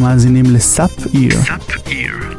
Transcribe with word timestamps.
אתם 0.00 0.08
מאזינים 0.08 0.44
לסאפ 0.54 1.14
איר, 1.14 1.30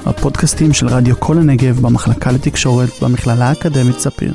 הפודקאסטים 0.06 0.74
של 0.74 0.88
רדיו 0.88 1.20
כל 1.20 1.38
הנגב 1.38 1.80
במחלקה 1.82 2.32
לתקשורת 2.32 2.90
במכללה 3.02 3.46
האקדמית 3.46 4.00
ספיר. 4.00 4.34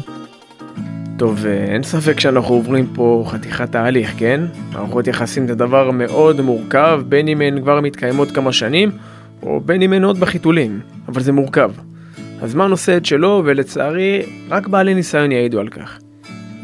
טוב, 1.17 1.47
אה, 1.47 1.65
אין 1.65 1.83
ספק 1.83 2.21
שאנחנו 2.21 2.55
עוברים 2.55 2.87
פה 2.95 3.25
חתיכת 3.27 3.73
תהליך, 3.73 4.15
כן? 4.17 4.41
מערכות 4.73 5.07
יחסים 5.07 5.47
זה 5.47 5.55
דבר 5.55 5.91
מאוד 5.91 6.41
מורכב, 6.41 7.03
בין 7.09 7.29
אם 7.29 7.41
הן 7.41 7.61
כבר 7.61 7.81
מתקיימות 7.81 8.31
כמה 8.31 8.53
שנים, 8.53 8.91
או 9.43 9.61
בין 9.61 9.83
אם 9.83 9.93
הן 9.93 10.05
עוד 10.05 10.21
בחיתולים, 10.21 10.81
אבל 11.09 11.23
זה 11.23 11.33
מורכב. 11.33 11.71
הזמן 12.43 12.71
עושה 12.71 12.97
את 12.97 13.07
שלו, 13.07 13.43
ולצערי, 13.45 14.23
רק 14.49 14.67
בעלי 14.67 14.95
ניסיון 14.95 15.33
יעידו 15.33 15.61
על 15.61 15.69
כך. 15.69 15.99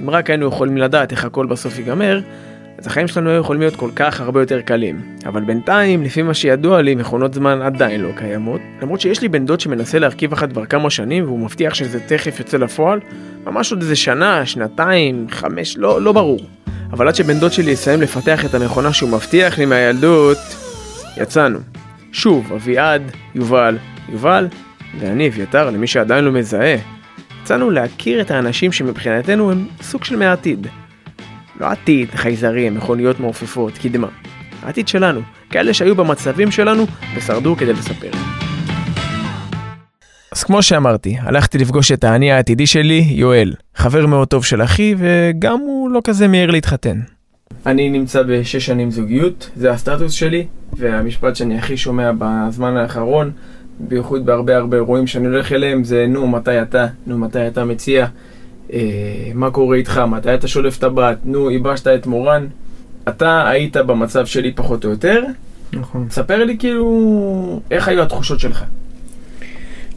אם 0.00 0.10
רק 0.10 0.30
היינו 0.30 0.46
יכולים 0.46 0.76
לדעת 0.76 1.12
איך 1.12 1.24
הכל 1.24 1.46
בסוף 1.46 1.78
ייגמר, 1.78 2.20
אז 2.82 2.86
החיים 2.86 3.08
שלנו 3.08 3.30
היו 3.30 3.40
יכולים 3.40 3.60
להיות 3.60 3.76
כל 3.76 3.90
כך 3.96 4.20
הרבה 4.20 4.40
יותר 4.40 4.60
קלים. 4.60 5.02
אבל 5.26 5.44
בינתיים, 5.44 6.02
לפי 6.02 6.22
מה 6.22 6.34
שידוע 6.34 6.82
לי, 6.82 6.94
מכונות 6.94 7.34
זמן 7.34 7.62
עדיין 7.62 8.00
לא 8.00 8.08
קיימות. 8.16 8.60
למרות 8.82 9.00
שיש 9.00 9.22
לי 9.22 9.28
בן 9.28 9.46
דוד 9.46 9.60
שמנסה 9.60 9.98
להרכיב 9.98 10.32
אחת 10.32 10.52
כבר 10.52 10.66
כמה 10.66 10.90
שנים, 10.90 11.24
והוא 11.24 11.38
מבטיח 11.38 11.74
שזה 11.74 12.00
תכף 12.00 12.38
יוצא 12.38 12.56
לפועל, 12.56 13.00
ממש 13.46 13.72
עוד 13.72 13.80
איזה 13.80 13.96
שנה, 13.96 14.46
שנתיים, 14.46 15.26
חמש, 15.30 15.76
לא, 15.76 16.02
לא 16.02 16.12
ברור. 16.12 16.40
אבל 16.92 17.08
עד 17.08 17.14
שבן 17.14 17.38
דוד 17.38 17.52
שלי 17.52 17.70
יסיים 17.70 18.02
לפתח 18.02 18.44
את 18.44 18.54
המכונה 18.54 18.92
שהוא 18.92 19.10
מבטיח 19.10 19.58
לי 19.58 19.64
מהילדות, 19.64 20.38
יצאנו. 21.16 21.58
שוב, 22.12 22.52
אביעד, 22.52 23.02
יובל, 23.34 23.78
יובל, 24.08 24.48
ואני 24.98 25.28
אביתר, 25.28 25.70
למי 25.70 25.86
שעדיין 25.86 26.24
לא 26.24 26.32
מזהה. 26.32 26.76
יצאנו 27.42 27.70
להכיר 27.70 28.20
את 28.20 28.30
האנשים 28.30 28.72
שמבחינתנו 28.72 29.50
הם 29.52 29.66
סוג 29.82 30.04
של 30.04 30.16
מהעתיד. 30.16 30.66
לא 31.62 31.66
עתיד, 31.66 32.10
חייזרים, 32.10 32.74
מכוניות 32.74 33.20
מעופפות, 33.20 33.78
קדמה. 33.78 34.08
העתיד 34.62 34.88
שלנו, 34.88 35.20
כאלה 35.50 35.74
שהיו 35.74 35.94
במצבים 35.94 36.50
שלנו 36.50 36.86
ושרדו 37.16 37.56
כדי 37.56 37.72
לספר. 37.72 38.10
אז 40.32 40.44
כמו 40.44 40.62
שאמרתי, 40.62 41.16
הלכתי 41.20 41.58
לפגוש 41.58 41.92
את 41.92 42.04
האני 42.04 42.32
העתידי 42.32 42.66
שלי, 42.66 43.04
יואל, 43.08 43.52
חבר 43.74 44.06
מאוד 44.06 44.28
טוב 44.28 44.44
של 44.44 44.62
אחי, 44.62 44.94
וגם 44.98 45.58
הוא 45.58 45.90
לא 45.90 46.00
כזה 46.04 46.28
מהר 46.28 46.50
להתחתן. 46.50 47.00
אני 47.66 47.90
נמצא 47.90 48.22
בשש 48.22 48.66
שנים 48.66 48.90
זוגיות, 48.90 49.50
זה 49.56 49.70
הסטטוס 49.70 50.12
שלי, 50.12 50.46
והמשפט 50.72 51.36
שאני 51.36 51.58
הכי 51.58 51.76
שומע 51.76 52.10
בזמן 52.18 52.76
האחרון, 52.76 53.30
בייחוד 53.80 54.26
בהרבה 54.26 54.56
הרבה 54.56 54.76
אירועים 54.76 55.06
שאני 55.06 55.26
הולך 55.26 55.52
אליהם, 55.52 55.84
זה 55.84 56.06
נו, 56.08 56.26
מתי 56.26 56.62
אתה? 56.62 56.86
נו, 57.06 57.18
מתי 57.18 57.46
אתה 57.46 57.64
מציע? 57.64 58.06
אה, 58.72 58.78
מה 59.34 59.50
קורה 59.50 59.76
איתך? 59.76 59.98
מתי 60.08 60.34
אתה 60.34 60.48
שולף 60.48 60.78
את 60.78 60.84
הבת? 60.84 61.18
נו, 61.24 61.50
ייבשת 61.50 61.86
את 61.86 62.06
מורן? 62.06 62.46
אתה 63.08 63.48
היית 63.48 63.76
במצב 63.76 64.26
שלי 64.26 64.52
פחות 64.52 64.84
או 64.84 64.90
יותר. 64.90 65.22
נכון. 65.72 66.06
ספר 66.10 66.44
לי 66.44 66.58
כאילו, 66.58 67.60
איך 67.70 67.88
היו 67.88 68.02
התחושות 68.02 68.40
שלך? 68.40 68.64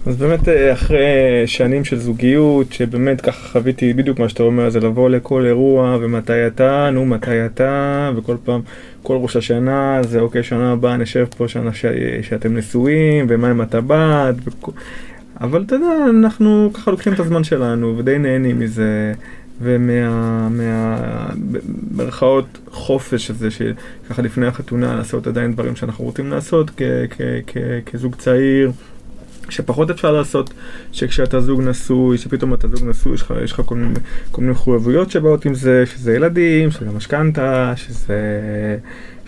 אז 0.05 0.17
באמת 0.17 0.49
אה, 0.49 0.73
אחרי 0.73 1.43
שנים 1.45 1.85
של 1.85 1.99
זוגיות, 1.99 2.73
שבאמת 2.73 3.21
ככה 3.21 3.47
חוויתי 3.47 3.93
בדיוק 3.93 4.19
מה 4.19 4.29
שאתה 4.29 4.43
אומר, 4.43 4.69
זה 4.69 4.79
לבוא 4.79 5.09
לכל 5.09 5.45
אירוע, 5.45 5.97
ומתי 6.01 6.47
אתה, 6.47 6.89
נו 6.93 7.05
מתי 7.05 7.45
אתה, 7.45 8.11
וכל 8.15 8.35
פעם, 8.43 8.61
כל 9.03 9.17
ראש 9.17 9.35
השנה, 9.35 9.99
זה 10.03 10.19
אוקיי, 10.19 10.43
שנה 10.43 10.71
הבאה 10.71 10.97
נשב 10.97 11.25
פה 11.37 11.47
שנה 11.47 11.73
ש... 11.73 11.85
שאתם 12.21 12.57
נשואים, 12.57 13.25
ומה 13.29 13.49
עם 13.49 13.61
הטבעת, 13.61 14.35
וכו... 14.45 14.71
אבל 15.41 15.63
אתה 15.63 15.75
יודע, 15.75 16.05
אנחנו 16.09 16.71
ככה 16.73 16.91
לוקחים 16.91 17.13
את 17.13 17.19
הזמן 17.19 17.43
שלנו, 17.43 17.97
ודי 17.97 18.17
נהנים 18.17 18.59
מזה. 18.59 19.13
ומה, 19.61 20.49
מה, 20.49 20.97
במרכאות 21.91 22.57
חופש 22.71 23.31
הזה, 23.31 23.51
שככה 23.51 24.21
לפני 24.21 24.47
החתונה 24.47 24.95
לעשות 24.95 25.27
עדיין 25.27 25.53
דברים 25.53 25.75
שאנחנו 25.75 26.05
רוצים 26.05 26.29
לעשות 26.29 26.71
כ, 26.77 26.81
כ, 27.09 27.21
כ, 27.47 27.57
כזוג 27.85 28.15
צעיר, 28.15 28.71
שפחות 29.49 29.89
אפשר 29.89 30.11
לעשות, 30.11 30.53
שכשאתה 30.91 31.41
זוג 31.41 31.61
נשוי, 31.61 32.17
שפתאום 32.17 32.53
אתה 32.53 32.67
זוג 32.67 32.89
נשוי, 32.89 33.13
יש 33.13 33.21
לך, 33.21 33.33
יש 33.43 33.51
לך 33.51 33.61
כל, 33.65 33.75
מיני, 33.75 33.99
כל 34.31 34.41
מיני 34.41 34.53
מחויבויות 34.53 35.11
שבאות 35.11 35.45
עם 35.45 35.53
זה, 35.53 35.85
שזה 35.85 36.15
ילדים, 36.15 36.71
שזה 36.71 36.91
משכנתה, 36.91 37.73
שזה, 37.75 38.17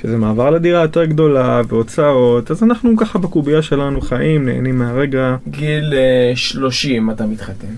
שזה 0.01 0.17
מעבר 0.17 0.49
לדירה 0.49 0.81
יותר 0.81 1.05
גדולה, 1.05 1.61
והוצאות, 1.67 2.51
אז 2.51 2.63
אנחנו 2.63 2.97
ככה 2.97 3.19
בקובייה 3.19 3.61
שלנו 3.61 4.01
חיים, 4.01 4.45
נהנים 4.45 4.79
מהרגע. 4.79 5.35
גיל 5.47 5.93
אה, 5.93 6.35
30 6.35 7.11
אתה 7.11 7.25
מתחתן. 7.25 7.73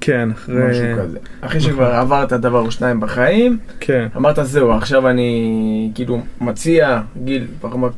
כן, 0.00 0.28
אחרי... 0.30 0.70
משהו 0.70 0.84
כזה. 0.98 1.18
אחרי 1.40 1.60
שכבר 1.60 1.94
עברת 1.94 2.32
דבר 2.32 2.58
או 2.58 2.70
שניים 2.70 3.00
בחיים, 3.00 3.58
כן, 3.80 4.06
אמרת 4.16 4.38
זהו, 4.42 4.72
עכשיו 4.72 5.08
אני 5.08 5.90
כאילו 5.94 6.22
מציע 6.40 7.00
גיל 7.24 7.46
ברמה 7.60 7.88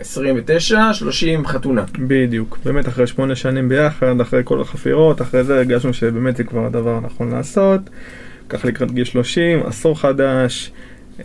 29, 0.00 0.92
30 0.92 1.46
חתונה. 1.46 1.84
בדיוק. 1.98 2.58
באמת 2.64 2.88
אחרי 2.88 3.06
שמונה 3.06 3.34
שנים 3.34 3.68
ביחד, 3.68 4.20
אחרי 4.20 4.40
כל 4.44 4.60
החפירות, 4.60 5.22
אחרי 5.22 5.44
זה 5.44 5.56
הרגשנו 5.56 5.94
שבאמת 5.94 6.36
זה 6.36 6.44
כבר 6.44 6.66
הדבר 6.66 6.96
הנכון 6.96 7.30
לעשות. 7.30 7.80
ככה 8.48 8.68
לקראת 8.68 8.92
גיל 8.92 9.04
30, 9.04 9.60
עשור 9.66 10.00
חדש, 10.00 10.72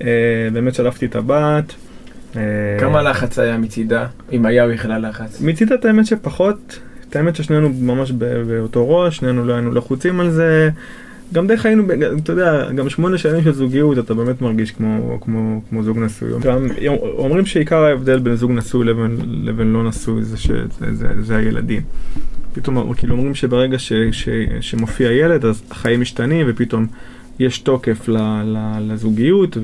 אה, 0.02 0.08
באמת 0.54 0.76
שלפתי 0.76 1.06
את 1.06 1.16
הבת. 1.16 1.74
אה, 2.38 2.42
כמה 2.80 3.02
לחץ 3.02 3.40
היה 3.40 3.58
מצידה, 3.58 4.08
אם 4.32 4.46
היה 4.46 4.68
בכלל 4.68 5.10
לחץ? 5.10 5.42
מצית 5.42 5.72
את 5.72 5.86
האמת 5.86 6.06
שפחות, 6.06 6.80
את 7.10 7.16
האמת 7.16 7.36
ששנינו 7.36 7.70
ממש 7.70 8.12
באותו 8.48 8.90
ראש, 8.90 9.18
שנינו 9.18 9.46
לא 9.46 9.54
היינו 9.54 9.72
לחוצים 9.72 10.20
על 10.20 10.30
זה. 10.32 10.70
גם 11.34 11.48
די 11.48 11.58
חיינו, 11.58 11.88
ב- 11.88 11.92
אתה 11.92 12.32
יודע, 12.32 12.72
גם 12.72 12.90
שמונה 12.90 13.18
שנים 13.18 13.44
של 13.44 13.52
זוגיות 13.52 14.00
אתה 14.00 14.14
באמת 14.14 14.42
מרגיש 14.42 14.72
כמו, 14.72 15.18
כמו, 15.22 15.62
כמו 15.70 15.84
זוג 15.84 15.98
נשוי. 15.98 16.30
גם 16.42 16.68
אומרים 17.02 17.46
שעיקר 17.46 17.84
ההבדל 17.84 18.20
בין 18.20 18.36
זוג 18.36 18.52
נשוי 18.52 18.86
לבין, 18.86 19.18
לבין 19.44 19.74
לא 19.74 19.84
נשוי 19.84 20.24
זה, 20.24 20.38
ש, 20.38 20.48
זה, 20.80 20.96
זה, 20.96 21.08
זה 21.22 21.38
הילדים. 21.38 21.82
פתאום 22.54 22.94
כאילו 22.94 23.16
אומרים 23.16 23.36
שברגע 23.36 23.80
ש, 23.80 23.94
ש, 24.12 24.30
שמופיע 24.62 25.12
ילד 25.12 25.46
אז 25.46 25.64
החיים 25.72 26.02
משתנים 26.02 26.46
ופתאום 26.50 26.88
יש 27.40 27.60
תוקף 27.60 28.08
ל, 28.08 28.18
ל, 28.44 28.58
לזוגיות 28.92 29.58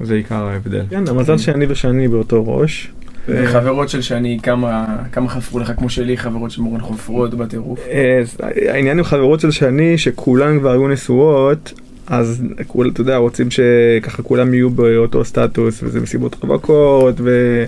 וזה 0.00 0.14
עיקר 0.14 0.44
ההבדל. 0.44 0.82
כן, 0.90 1.08
המזל 1.08 1.38
שאני 1.38 1.66
ושאני 1.68 2.08
באותו 2.08 2.44
ראש. 2.46 2.92
וחברות 3.28 3.88
של 3.88 4.02
שני, 4.02 4.38
כמה 4.42 4.86
כמה 5.12 5.28
חפרו 5.28 5.58
לך 5.58 5.72
כמו 5.76 5.88
שלי, 5.88 6.16
חברות 6.16 6.50
של 6.50 6.62
מורן 6.62 6.80
חופרות 6.80 7.34
בטירוף. 7.34 7.78
אה, 7.90 8.22
העניין 8.68 8.98
עם 8.98 9.04
חברות 9.04 9.40
של 9.40 9.50
שני, 9.50 9.98
שכולן 9.98 10.58
כבר 10.58 10.70
היו 10.70 10.88
נשואות, 10.88 11.72
אז 12.06 12.42
כול, 12.66 12.90
אתה 12.92 13.00
יודע, 13.00 13.16
רוצים 13.16 13.48
שככה 13.50 14.22
כולם 14.22 14.54
יהיו 14.54 14.70
באותו 14.70 15.24
סטטוס, 15.24 15.82
וזה 15.82 16.00
מסיבות 16.00 16.36
רווקות, 16.44 17.14
ו... 17.18 17.64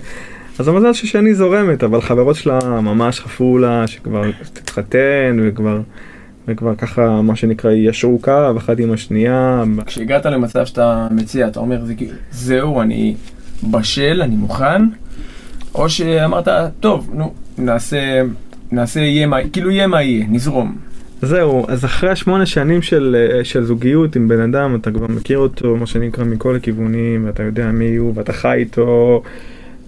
אז 0.59 0.67
המזל 0.67 0.93
ששני 0.93 1.33
זורמת, 1.33 1.83
אבל 1.83 2.01
חברות 2.01 2.35
שלה 2.35 2.59
ממש 2.81 3.19
חפרו 3.19 3.57
לה 3.57 3.87
שכבר 3.87 4.23
תתחתן, 4.53 5.37
וכבר, 5.43 5.79
וכבר 6.47 6.75
ככה, 6.75 7.21
מה 7.21 7.35
שנקרא, 7.35 7.71
ישרו 7.71 8.19
קו, 8.19 8.57
אחת 8.57 8.79
עם 8.79 8.91
השנייה. 8.91 9.63
כשהגעת 9.85 10.25
למצב 10.25 10.65
שאתה 10.65 11.07
מציע, 11.11 11.47
אתה 11.47 11.59
אומר, 11.59 11.85
"זה 11.85 11.93
זהו, 12.31 12.81
אני 12.81 13.15
בשל, 13.71 14.21
אני 14.21 14.35
מוכן, 14.35 14.81
או 15.75 15.89
שאמרת, 15.89 16.47
טוב, 16.79 17.09
נו, 17.13 17.33
נעשה, 17.57 18.21
נעשה, 18.71 18.99
יהיה 18.99 19.27
מה, 19.27 19.37
כאילו 19.53 19.71
יהיה 19.71 19.87
מה 19.87 20.03
יהיה, 20.03 20.25
נזרום. 20.29 20.75
זהו, 21.21 21.65
אז 21.67 21.85
אחרי 21.85 22.15
שמונה 22.15 22.45
שנים 22.45 22.81
של, 22.81 23.15
אה, 23.19 23.43
של 23.43 23.63
זוגיות 23.63 24.15
עם 24.15 24.27
בן 24.27 24.39
אדם, 24.39 24.75
אתה 24.75 24.91
כבר 24.91 25.07
מכיר 25.07 25.37
אותו, 25.37 25.75
מה 25.75 25.85
שנקרא, 25.85 26.23
מכל 26.23 26.55
הכיוונים, 26.55 27.25
ואתה 27.25 27.43
יודע 27.43 27.71
מי 27.71 27.95
הוא, 27.95 28.11
ואתה 28.15 28.33
חי 28.33 28.57
איתו, 28.57 29.21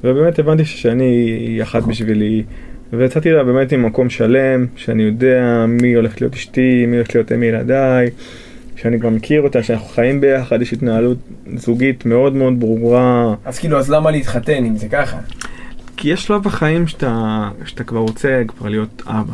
ובאמת 0.04 0.40
הבנתי 0.40 0.66
ששני 0.66 1.04
היא 1.48 1.64
אחת 1.64 1.84
בשבילי, 1.84 2.44
ויצאתי 2.94 3.32
לה 3.32 3.44
באמת 3.44 3.72
עם 3.72 3.86
מקום 3.86 4.10
שלם, 4.10 4.66
שאני 4.76 5.04
יודע 5.04 5.66
מי 5.68 5.94
הולכת 5.94 6.22
להיות 6.22 6.34
אשתי, 6.34 6.86
מי 6.88 6.96
הולכת 6.96 7.16
להיות 7.16 7.32
אם 7.32 7.44
ילדיי, 7.44 8.10
שאני 8.76 9.00
כבר 9.00 9.10
מכיר 9.10 9.42
אותה, 9.42 9.64
שאנחנו 9.64 9.88
חיים 9.88 10.22
ביחד, 10.22 10.62
יש 10.62 10.74
התנהלות 10.74 11.18
זוגית 11.56 12.06
מאוד 12.06 12.36
מאוד 12.36 12.60
ברורה, 12.60 13.36
אז 13.46 13.60
כאילו, 13.60 13.80
אז 13.80 13.92
למה 13.92 14.12
להתחתן 14.12 14.66
אם 14.66 14.76
זה 14.78 14.88
ככה? 14.88 15.18
כי 15.98 16.10
יש 16.10 16.26
שלב 16.26 16.44
בחיים 16.44 16.88
שאתה, 16.88 17.50
שאתה 17.66 17.84
כבר 17.84 18.00
רוצה 18.00 18.42
כבר 18.48 18.70
להיות 18.70 19.02
אבא. 19.06 19.34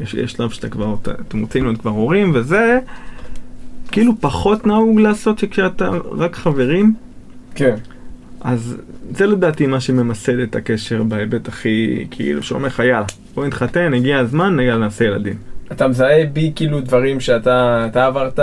יש, 0.00 0.14
יש 0.14 0.32
שלב 0.32 0.50
שאתה 0.50 0.68
כבר, 0.68 0.96
אתה, 1.02 1.10
אתם 1.28 1.40
רוצים 1.40 1.64
להיות 1.64 1.80
כבר 1.80 1.90
הורים, 1.90 2.30
וזה 2.34 2.78
כאילו 3.92 4.12
פחות 4.20 4.66
נהוג 4.66 5.00
לעשות 5.00 5.38
שכשאתה 5.38 5.90
רק 6.10 6.36
חברים. 6.36 6.94
כן. 7.54 7.74
אז 8.40 8.76
זה 9.10 9.26
לדעתי 9.26 9.66
מה 9.66 9.80
שממסד 9.80 10.38
את 10.38 10.56
הקשר 10.56 11.02
בהיבט 11.02 11.48
הכי, 11.48 12.06
כאילו, 12.10 12.42
שאומר 12.42 12.66
לך 12.66 12.78
יאללה, 12.78 13.06
בוא 13.34 13.46
נתחתן, 13.46 13.94
הגיע 13.94 14.18
הזמן, 14.18 14.60
יאללה 14.60 14.78
נעשה 14.84 15.04
ילדים. 15.04 15.34
אתה 15.72 15.88
מזהה 15.88 16.24
בי 16.32 16.52
כאילו 16.56 16.80
דברים 16.80 17.20
שאתה 17.20 17.86
אתה 17.90 18.06
עברת 18.06 18.38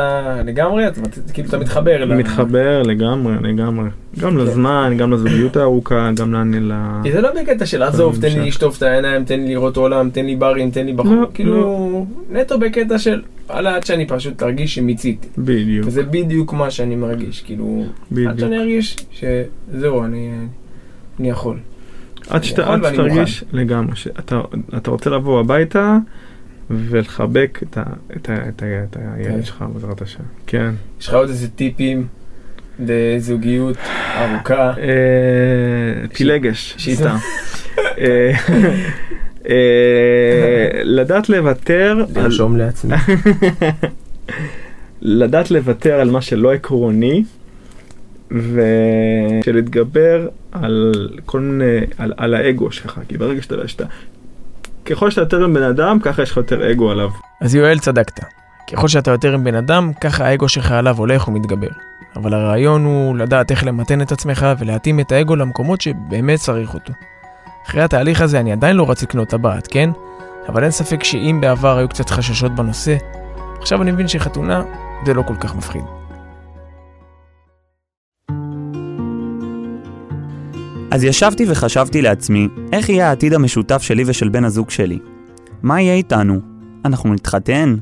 לגמרי? 0.45 0.88
אתה, 0.88 1.01
כאילו 1.33 1.50
אתה 1.50 1.57
מתחבר 1.57 1.95
אליו. 2.03 2.18
מתחבר 2.18 2.81
לגמרי, 2.81 3.33
לגמרי. 3.42 3.89
גם 4.19 4.38
לזמן, 4.38 4.94
גם 4.97 5.13
לזוגיות 5.13 5.57
הארוכה, 5.57 6.12
גם 6.15 6.33
ל... 6.33 6.74
ל... 6.74 7.12
זה 7.12 7.21
לא 7.21 7.30
בקטע 7.41 7.65
של 7.65 7.83
עזוב, 7.83 8.18
תן 8.21 8.27
לי. 8.27 8.48
לשטוף 8.48 8.77
את 8.77 8.83
העיניים, 8.83 9.24
תן 9.24 9.39
לי 9.39 9.48
לראות 9.48 9.77
עולם, 9.77 10.09
תן 10.09 10.25
לי 10.25 10.36
ברים, 10.36 10.71
תן 10.71 10.86
לי 10.86 10.94
בחור, 10.94 11.15
לא, 11.15 11.27
כאילו, 11.33 12.06
נטו 12.31 12.59
בקטע 12.59 13.00
של, 13.00 13.21
על 13.50 13.68
עד 13.68 13.86
שאני 13.86 14.06
פשוט 14.07 14.38
תרגיש 14.38 14.75
שמיציתי. 14.75 15.27
בדיוק. 15.38 15.88
וזה 15.88 16.03
בדיוק 16.03 16.53
מה 16.53 16.71
שאני 16.71 16.95
מרגיש, 16.95 17.42
כאילו, 17.42 17.83
עד 17.86 17.94
בדיוק. 18.12 18.39
שאני 18.39 18.57
ארגיש 18.57 18.95
שזהו, 19.12 20.03
אני, 20.06 20.31
אני 21.19 21.30
יכול. 21.30 21.57
עד 22.30 22.36
עד 22.36 22.44
שתרגיש 22.94 23.44
לגמרי 23.53 23.95
שאתה 23.95 24.42
אתה 24.77 24.92
רוצה 24.92 25.09
לבוא 25.09 25.39
הביתה 25.39 25.97
ולחבק 26.69 27.59
את 27.63 27.77
ה- 27.77 27.83
את 28.15 28.30
ה- 28.30 28.50
את 28.50 28.63
ה- 28.63 28.83
את 28.83 28.95
כן. 28.95 29.00
הילד 29.15 29.45
שלך 29.45 29.65
בעזרת 29.74 30.01
השם. 30.01 30.24
כן. 30.48 30.71
יש 31.01 31.07
לך 31.07 31.13
עוד 31.13 31.30
איזה 31.30 31.50
טיפים 31.50 32.07
לזוגיות 32.80 33.77
ארוכה? 34.18 34.69
אה, 34.77 36.07
פילגש, 36.13 36.75
אה, 37.98 38.31
לדעת 40.83 41.30
לוותר 41.30 42.06
לרשום 42.15 42.57
לעצמי. 42.57 42.95
לדעת 45.01 45.51
לוותר 45.51 45.94
על 45.94 46.09
מה 46.09 46.21
שלא 46.21 46.53
עקרוני 46.53 47.24
ולהתגבר 48.31 50.27
על 50.51 50.92
כל 51.25 51.39
מיני, 51.39 51.80
על, 51.97 52.13
על 52.18 52.33
האגו 52.33 52.71
שלך, 52.71 53.00
כי 53.07 53.18
ברגע 53.18 53.42
שאתה, 53.42 53.68
שאתה, 53.68 53.83
ככל 54.86 55.09
שאתה 55.09 55.21
יותר 55.21 55.44
עם 55.44 55.53
בן 55.53 55.63
אדם, 55.63 56.00
ככה 56.00 56.21
יש 56.21 56.31
לך 56.31 56.38
יותר 56.38 56.71
אגו 56.71 56.91
עליו. 56.91 57.09
אז 57.41 57.56
יואל 57.56 57.80
צדקת. 57.80 58.19
ככל 58.71 58.88
שאתה 58.88 59.12
יותר 59.12 59.33
עם 59.33 59.44
בן 59.44 59.56
אדם, 59.56 59.91
ככה 60.01 60.25
האגו 60.25 60.50
שלך 60.50 60.71
עליו 60.71 60.98
הולך 60.98 61.27
ומתגבר. 61.27 61.68
אבל 62.15 62.33
הרעיון 62.33 62.86
הוא 62.86 63.18
לדעת 63.18 63.51
איך 63.51 63.65
למתן 63.65 64.01
את 64.01 64.12
עצמך 64.12 64.45
ולהתאים 64.59 65.00
את 65.00 65.12
האגו 65.12 65.36
למקומות 65.36 65.81
שבאמת 65.81 66.39
צריך 66.39 66.74
אותו. 66.74 66.94
אחרי 67.65 67.81
התהליך 67.81 68.21
הזה 68.21 68.39
אני 68.39 68.51
עדיין 68.51 68.75
לא 68.75 68.89
רץ 68.89 69.03
לקנות 69.03 69.27
טבעת, 69.27 69.67
כן? 69.67 69.89
אבל 70.50 70.63
אין 70.63 70.71
ספק 70.71 71.03
שאם 71.03 71.38
בעבר 71.41 71.77
היו 71.77 71.89
קצת 71.89 72.09
חששות 72.09 72.56
בנושא, 72.56 72.95
עכשיו 73.62 73.81
אני 73.81 73.91
מבין 73.91 74.07
שחתונה 74.07 74.63
זה 75.06 75.13
לא 75.13 75.21
כל 75.21 75.35
כך 75.35 75.56
מפחיד. 75.56 75.83
אז 80.91 81.03
ישבתי 81.03 81.45
וחשבתי 81.47 82.01
לעצמי, 82.01 82.47
איך 82.71 82.89
יהיה 82.89 83.09
העתיד 83.09 83.33
המשותף 83.33 83.81
שלי 83.81 84.03
ושל 84.07 84.29
בן 84.29 84.44
הזוג 84.44 84.69
שלי? 84.69 85.00
מה 85.63 85.81
יהיה 85.81 85.94
איתנו? 85.94 86.39
אנחנו 86.85 87.13
נתחתן? 87.13 87.75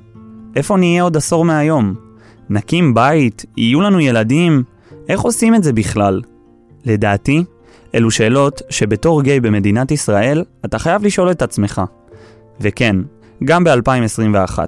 איפה 0.56 0.77
נהיה 0.77 1.03
עוד 1.03 1.18
עשור 1.18 1.45
מהיום? 1.45 1.94
נקים 2.50 2.94
בית? 2.94 3.45
יהיו 3.57 3.81
לנו 3.81 4.00
ילדים? 4.00 4.63
איך 5.09 5.21
עושים 5.21 5.56
את 5.56 5.63
זה 5.63 5.74
בכלל? 5.74 6.21
לדעתי, 6.85 7.44
אלו 7.95 8.12
שאלות 8.12 8.62
שבתור 8.69 9.22
גיי 9.22 9.40
במדינת 9.40 9.92
ישראל, 9.92 10.44
אתה 10.66 10.80
חייב 10.80 11.04
לשאול 11.04 11.31
את 11.31 11.42
עצמך. 11.42 11.81
וכן, 12.62 12.95
גם 13.44 13.63
ב-2021. 13.63 14.60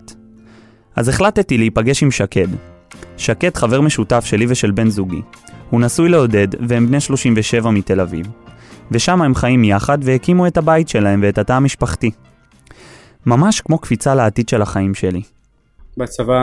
אז 0.95 1.09
החלטתי 1.09 1.57
להיפגש 1.57 2.03
עם 2.03 2.11
שקד. 2.11 2.47
שקד 3.17 3.57
חבר 3.57 3.81
משותף 3.81 4.25
שלי 4.25 4.45
ושל 4.49 4.71
בן 4.71 4.89
זוגי. 4.89 5.21
הוא 5.69 5.81
נשוי 5.81 6.09
לעודד, 6.09 6.47
והם 6.67 6.87
בני 6.87 6.99
37 6.99 7.71
מתל 7.71 8.01
אביב. 8.01 8.27
ושם 8.91 9.21
הם 9.21 9.35
חיים 9.35 9.63
יחד 9.63 9.97
והקימו 10.01 10.47
את 10.47 10.57
הבית 10.57 10.89
שלהם 10.89 11.19
ואת 11.23 11.37
התא 11.37 11.53
המשפחתי. 11.53 12.11
ממש 13.25 13.61
כמו 13.61 13.77
קפיצה 13.77 14.15
לעתיד 14.15 14.49
של 14.49 14.61
החיים 14.61 14.93
שלי. 14.93 15.21
בצבא 15.97 16.39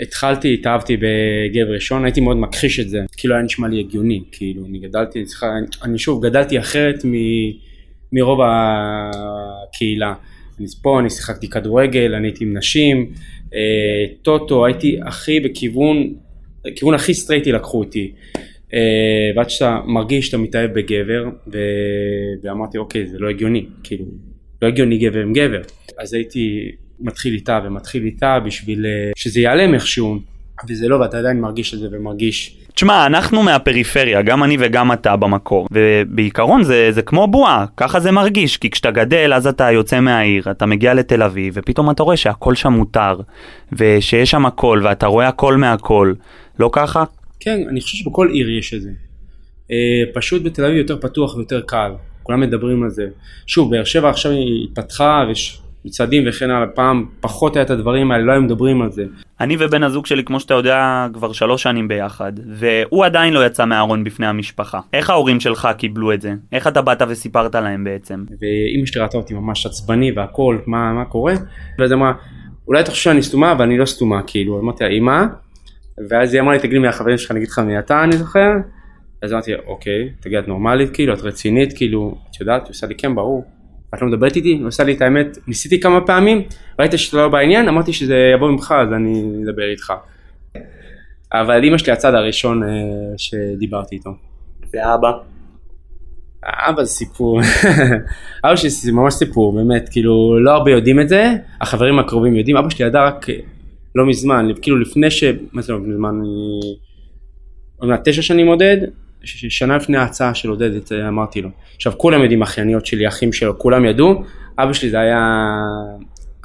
התחלתי, 0.00 0.54
התאהבתי 0.54 0.96
בגבר 0.96 1.74
ראשון, 1.74 2.04
הייתי 2.04 2.20
מאוד 2.20 2.36
מכחיש 2.36 2.80
את 2.80 2.88
זה, 2.88 3.00
כאילו 3.16 3.34
היה 3.34 3.44
נשמע 3.44 3.68
לי 3.68 3.80
הגיוני, 3.80 4.22
כאילו 4.32 4.66
אני 4.66 4.78
גדלתי, 4.78 5.24
אני 5.82 5.98
שוב 5.98 6.26
גדלתי 6.26 6.58
אחרת 6.58 7.04
מ, 7.04 7.12
מרוב 8.12 8.40
הקהילה. 8.44 10.14
אני 10.58 10.66
פה, 10.82 11.00
אני 11.00 11.10
שיחקתי 11.10 11.48
כדורגל, 11.48 12.14
אני 12.14 12.28
הייתי 12.28 12.44
עם 12.44 12.56
נשים, 12.56 13.12
אה, 13.54 14.04
טוטו, 14.22 14.66
הייתי 14.66 14.98
הכי 15.02 15.40
בכיוון, 15.40 16.14
כיוון 16.76 16.94
הכי 16.94 17.14
סטרייטי 17.14 17.52
לקחו 17.52 17.78
אותי. 17.78 18.12
אה, 18.74 19.30
ועד 19.36 19.50
שאתה 19.50 19.80
מרגיש 19.86 20.26
שאתה 20.26 20.38
מתאהב 20.38 20.72
בגבר, 20.72 21.24
ו... 21.52 21.58
ואמרתי 22.42 22.78
אוקיי 22.78 23.06
זה 23.06 23.18
לא 23.18 23.28
הגיוני, 23.28 23.66
כאילו, 23.84 24.04
לא 24.62 24.68
הגיוני 24.68 24.98
גבר 24.98 25.20
עם 25.20 25.32
גבר. 25.32 25.60
אז 25.98 26.14
הייתי 26.14 26.70
מתחיל 27.00 27.34
איתה 27.34 27.60
ומתחיל 27.64 28.04
איתה 28.04 28.38
בשביל 28.40 28.86
אה, 28.86 29.10
שזה 29.16 29.40
ייעלם 29.40 29.74
איכשהו, 29.74 30.18
וזה 30.68 30.88
לא, 30.88 30.96
ואתה 30.96 31.18
עדיין 31.18 31.40
מרגיש 31.40 31.74
את 31.74 31.78
זה 31.78 31.88
ומרגיש 31.92 32.56
תשמע, 32.76 33.06
אנחנו 33.06 33.42
מהפריפריה, 33.42 34.22
גם 34.22 34.44
אני 34.44 34.56
וגם 34.60 34.92
אתה 34.92 35.16
במקור, 35.16 35.68
ובעיקרון 35.70 36.62
זה, 36.62 36.92
זה 36.92 37.02
כמו 37.02 37.26
בועה, 37.26 37.64
ככה 37.76 38.00
זה 38.00 38.10
מרגיש, 38.10 38.56
כי 38.56 38.70
כשאתה 38.70 38.90
גדל 38.90 39.32
אז 39.34 39.46
אתה 39.46 39.70
יוצא 39.70 40.00
מהעיר, 40.00 40.50
אתה 40.50 40.66
מגיע 40.66 40.94
לתל 40.94 41.22
אביב, 41.22 41.54
ופתאום 41.56 41.90
אתה 41.90 42.02
רואה 42.02 42.16
שהכל 42.16 42.54
שם 42.54 42.72
מותר, 42.72 43.20
ושיש 43.72 44.30
שם 44.30 44.46
הכל, 44.46 44.80
ואתה 44.84 45.06
רואה 45.06 45.28
הכל 45.28 45.56
מהכל, 45.56 46.12
לא 46.58 46.70
ככה? 46.72 47.04
כן, 47.40 47.60
אני 47.68 47.80
חושב 47.80 47.96
שבכל 47.96 48.28
עיר 48.28 48.58
יש 48.58 48.74
את 48.74 48.82
זה. 48.82 48.90
אה, 49.70 50.12
פשוט 50.14 50.42
בתל 50.42 50.64
אביב 50.64 50.76
יותר 50.76 50.96
פתוח 51.00 51.36
ויותר 51.36 51.60
קל, 51.66 51.92
כולם 52.22 52.40
מדברים 52.40 52.82
על 52.82 52.90
זה. 52.90 53.06
שוב, 53.46 53.70
באר 53.70 53.84
שבע 53.84 54.10
עכשיו 54.10 54.32
היא 54.32 54.64
התפתחה 54.64 55.24
ויש 55.28 55.60
מצעדים 55.86 56.24
וכן 56.28 56.50
הלאה, 56.50 56.66
פעם 56.66 57.06
פחות 57.20 57.56
היה 57.56 57.64
את 57.64 57.70
הדברים 57.70 58.10
האלה, 58.10 58.24
לא 58.24 58.32
היו 58.32 58.42
מדברים 58.42 58.82
על 58.82 58.90
זה. 58.90 59.04
אני 59.40 59.56
ובן 59.58 59.82
הזוג 59.82 60.06
שלי, 60.06 60.24
כמו 60.24 60.40
שאתה 60.40 60.54
יודע, 60.54 61.06
כבר 61.12 61.32
שלוש 61.32 61.62
שנים 61.62 61.88
ביחד, 61.88 62.32
והוא 62.46 63.04
עדיין 63.04 63.34
לא 63.34 63.46
יצא 63.46 63.64
מהארון 63.64 64.04
בפני 64.04 64.26
המשפחה. 64.26 64.80
איך 64.92 65.10
ההורים 65.10 65.40
שלך 65.40 65.68
קיבלו 65.78 66.12
את 66.12 66.20
זה? 66.20 66.32
איך 66.52 66.66
אתה 66.66 66.82
באת 66.82 67.02
וסיפרת 67.08 67.54
להם 67.54 67.84
בעצם? 67.84 68.24
ואימא 68.40 68.86
שלי 68.86 69.02
ראתה 69.02 69.16
אותי 69.16 69.34
ממש 69.34 69.66
עצבני 69.66 70.12
והכל, 70.16 70.58
מה, 70.66 70.92
מה 70.92 71.04
קורה? 71.04 71.34
ואז 71.78 71.92
אמרה, 71.92 72.12
אולי 72.68 72.80
אתה 72.80 72.90
חושב 72.90 73.02
שאני 73.02 73.22
סתומה, 73.22 73.52
אבל 73.52 73.64
אני 73.64 73.78
לא 73.78 73.86
סתומה, 73.86 74.22
כאילו, 74.26 74.60
אמרתי 74.60 74.84
לה, 74.84 74.90
אמא, 74.90 75.24
ואז 76.10 76.34
היא 76.34 76.42
אמרה 76.42 76.52
לי, 76.54 76.58
תגיד 76.58 76.72
לי 76.72 76.78
מהחברים 76.78 77.18
שלך, 77.18 77.30
אני 77.30 77.38
אגיד 77.38 77.48
לך 77.48 77.58
מי 77.58 77.78
אתה, 77.78 78.04
אני 78.04 78.16
זוכר? 78.16 78.50
אז 79.22 79.32
אמרתי, 79.32 79.54
אוקיי, 79.66 80.08
תגיד, 80.20 80.38
את 80.38 80.48
נורמלית, 80.48 80.90
כאילו, 80.94 81.14
את 81.14 81.20
רצינית, 81.20 81.72
כאילו, 81.76 82.18
את 82.30 82.40
יודעת? 82.40 82.62
היא 82.62 82.70
עושה 82.70 82.86
לי, 82.86 82.94
כן, 82.94 83.14
ברור. 83.14 83.44
את 83.94 84.02
לא 84.02 84.08
מדברת 84.08 84.36
איתי? 84.36 84.48
היא 84.48 84.66
עושה 84.66 84.84
לי 84.84 84.92
את 84.92 85.02
האמת, 85.02 85.38
ניסיתי 85.46 85.80
כמה 85.80 86.00
פעמים, 86.00 86.42
ראית 86.78 86.92
שאתה 86.96 87.16
לא 87.16 87.28
בעניין, 87.28 87.68
אמרתי 87.68 87.92
שזה 87.92 88.30
יבוא 88.34 88.50
ממך, 88.50 88.74
אז 88.78 88.92
אני 88.92 89.24
אדבר 89.44 89.70
איתך. 89.70 89.92
אבל 91.32 91.64
אימא 91.64 91.78
שלי 91.78 91.92
הצד 91.92 92.14
הראשון 92.14 92.62
אה, 92.62 92.68
שדיברתי 93.16 93.96
איתו. 93.96 94.10
ואבא? 94.74 95.12
אבא 96.44 96.84
זה 96.84 96.90
סיפור, 96.90 97.40
אבא 98.44 98.56
שלי 98.56 98.70
זה 98.70 98.92
ממש 98.92 99.14
סיפור, 99.14 99.54
באמת, 99.54 99.88
כאילו 99.88 100.38
לא 100.40 100.50
הרבה 100.50 100.70
יודעים 100.70 101.00
את 101.00 101.08
זה, 101.08 101.32
החברים 101.60 101.98
הקרובים 101.98 102.36
יודעים, 102.36 102.56
אבא 102.56 102.70
שלי 102.70 102.86
ידע 102.86 103.06
רק 103.06 103.26
לא 103.94 104.06
מזמן, 104.06 104.48
כאילו 104.62 104.80
לפני 104.80 105.10
ש... 105.10 105.24
מה 105.52 105.62
זה 105.62 105.72
לא 105.72 105.78
מזמן? 105.78 106.14
אני... 106.20 106.60
עוד 107.76 107.88
מעט 107.88 108.08
תשע 108.08 108.22
שנים 108.22 108.46
עודד, 108.46 108.76
שנה 109.26 109.76
לפני 109.76 109.96
ההצעה 109.96 110.34
של 110.34 110.48
עודד, 110.48 110.74
את 110.74 110.86
זה 110.86 111.08
אמרתי 111.08 111.42
לו. 111.42 111.48
עכשיו 111.76 111.92
כולם 111.96 112.22
יודעים, 112.22 112.42
אחייניות 112.42 112.86
שלי, 112.86 113.08
אחים 113.08 113.32
שלו, 113.32 113.58
כולם 113.58 113.84
ידעו, 113.84 114.22
אבא 114.58 114.72
שלי 114.72 114.90
זה 114.90 115.00
היה 115.00 115.20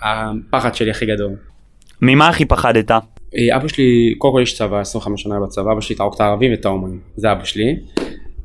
הפחד 0.02 0.76
שלי 0.76 0.92
הכי 0.92 1.06
גדול. 1.06 1.32
ממה 2.02 2.30
הכי 2.30 2.46
פחדת? 2.46 2.92
אה, 2.92 3.56
אבא 3.56 3.68
שלי, 3.68 4.16
קודם 4.18 4.34
כל 4.34 4.42
יש 4.44 4.58
צבא, 4.58 4.80
25 4.80 5.22
שנה 5.22 5.40
בצבא, 5.40 5.72
אבא 5.72 5.82
שלי 5.82 5.96
תערוק 5.96 6.16
את 6.16 6.22
הערבים 6.22 6.52
ואת 6.52 6.66
ההומואים, 6.66 7.00
זה 7.16 7.32
אבא 7.32 7.44
שלי. 7.44 7.76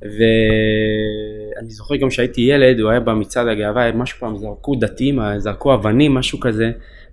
ואני 0.03 1.71
זוכר 1.71 1.97
גם 1.97 2.11
שהייתי 2.11 2.41
ילד, 2.41 2.81
הוא 2.81 2.91
היה 2.91 3.01
במצעד 3.01 3.49
הגאווה, 3.49 3.93
משהו 3.93 4.19
פעם 4.19 4.39
זרקו 4.39 4.75
דתיים, 4.75 5.21
זרקו 5.39 5.75
אבנים, 5.75 6.15
משהו 6.15 6.41
כזה. 6.41 6.71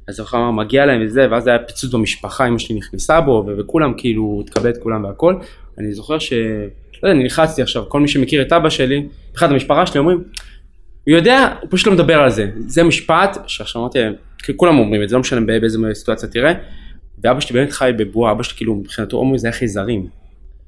אז 0.08 0.15
זוכר 0.15 0.38
אמר 0.38 0.51
מגיע 0.51 0.86
להם 0.86 1.01
וזה, 1.06 1.27
ואז 1.32 1.48
היה 1.48 1.60
פיצוץ 1.60 1.94
במשפחה, 1.94 2.48
אמא 2.48 2.58
שלי 2.58 2.75
נכנסה 2.75 3.22
בו, 3.22 3.46
וכולם 3.58 3.94
כאילו, 3.98 4.44
התכבד 4.46 4.65
את 4.65 4.77
כולם 4.77 5.03
והכל. 5.03 5.36
אני 5.77 5.94
זוכר 5.94 6.20
ש... 6.20 6.34
לא 7.04 7.08
יודע, 7.08 7.16
אני 7.16 7.24
נלחצתי 7.24 7.62
עכשיו, 7.62 7.90
כל 7.90 8.02
מי 8.02 8.08
שמכיר 8.08 8.42
את 8.42 8.54
אבא 8.54 8.70
שלי, 8.70 9.06
אחד 9.36 9.52
המשפחה 9.52 9.86
שלי 9.86 10.00
אומרים, 10.00 10.24
הוא 11.08 11.16
יודע, 11.16 11.56
הוא 11.62 11.68
פשוט 11.72 11.88
לא 11.88 11.94
מדבר 11.94 12.20
על 12.20 12.30
זה. 12.30 12.50
זה 12.68 12.84
משפט 12.84 13.38
שעכשיו 13.48 13.82
אמרתי 13.82 14.00
כולם 14.56 14.80
אומרים 14.80 15.04
את 15.04 15.10
זה, 15.10 15.16
לא 15.16 15.22
משנה 15.22 15.42
באיזה 15.42 15.78
סיטואציה 15.94 16.30
תראה. 16.30 16.54
ואבא 17.24 17.40
שלי 17.40 17.60
באמת 17.60 17.72
חי 17.72 17.92
בבועה, 17.98 18.32
אבא 18.32 18.44
שלי 18.44 18.58
כאילו 18.58 18.76
מבחינתו 18.76 19.18
הומוי 19.18 19.40
זה 19.40 19.48
היה 19.48 19.54
חייזרים. 19.54 20.08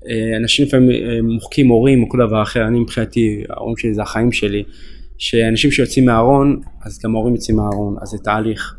אה, 0.09 0.37
אנשים 0.37 0.65
לפעמים 0.65 0.89
אה, 0.89 1.21
מוחקים 1.21 1.67
הורים 1.67 2.03
או 2.03 2.09
כל 2.09 2.17
דבר 2.27 2.41
אחר, 2.41 2.67
אני 2.67 2.79
מבחינתי, 2.79 3.43
ההורים 3.49 3.77
שלי 3.77 3.93
זה 3.93 4.01
החיים 4.01 4.31
שלי. 4.31 4.63
שאנשים 5.17 5.71
שיוצאים 5.71 6.05
מהארון, 6.05 6.61
אז 6.81 6.99
גם 7.03 7.15
ההורים 7.15 7.35
יוצאים 7.35 7.57
מהארון, 7.57 7.95
אז 8.01 8.07
זה 8.07 8.17
תהליך. 8.17 8.75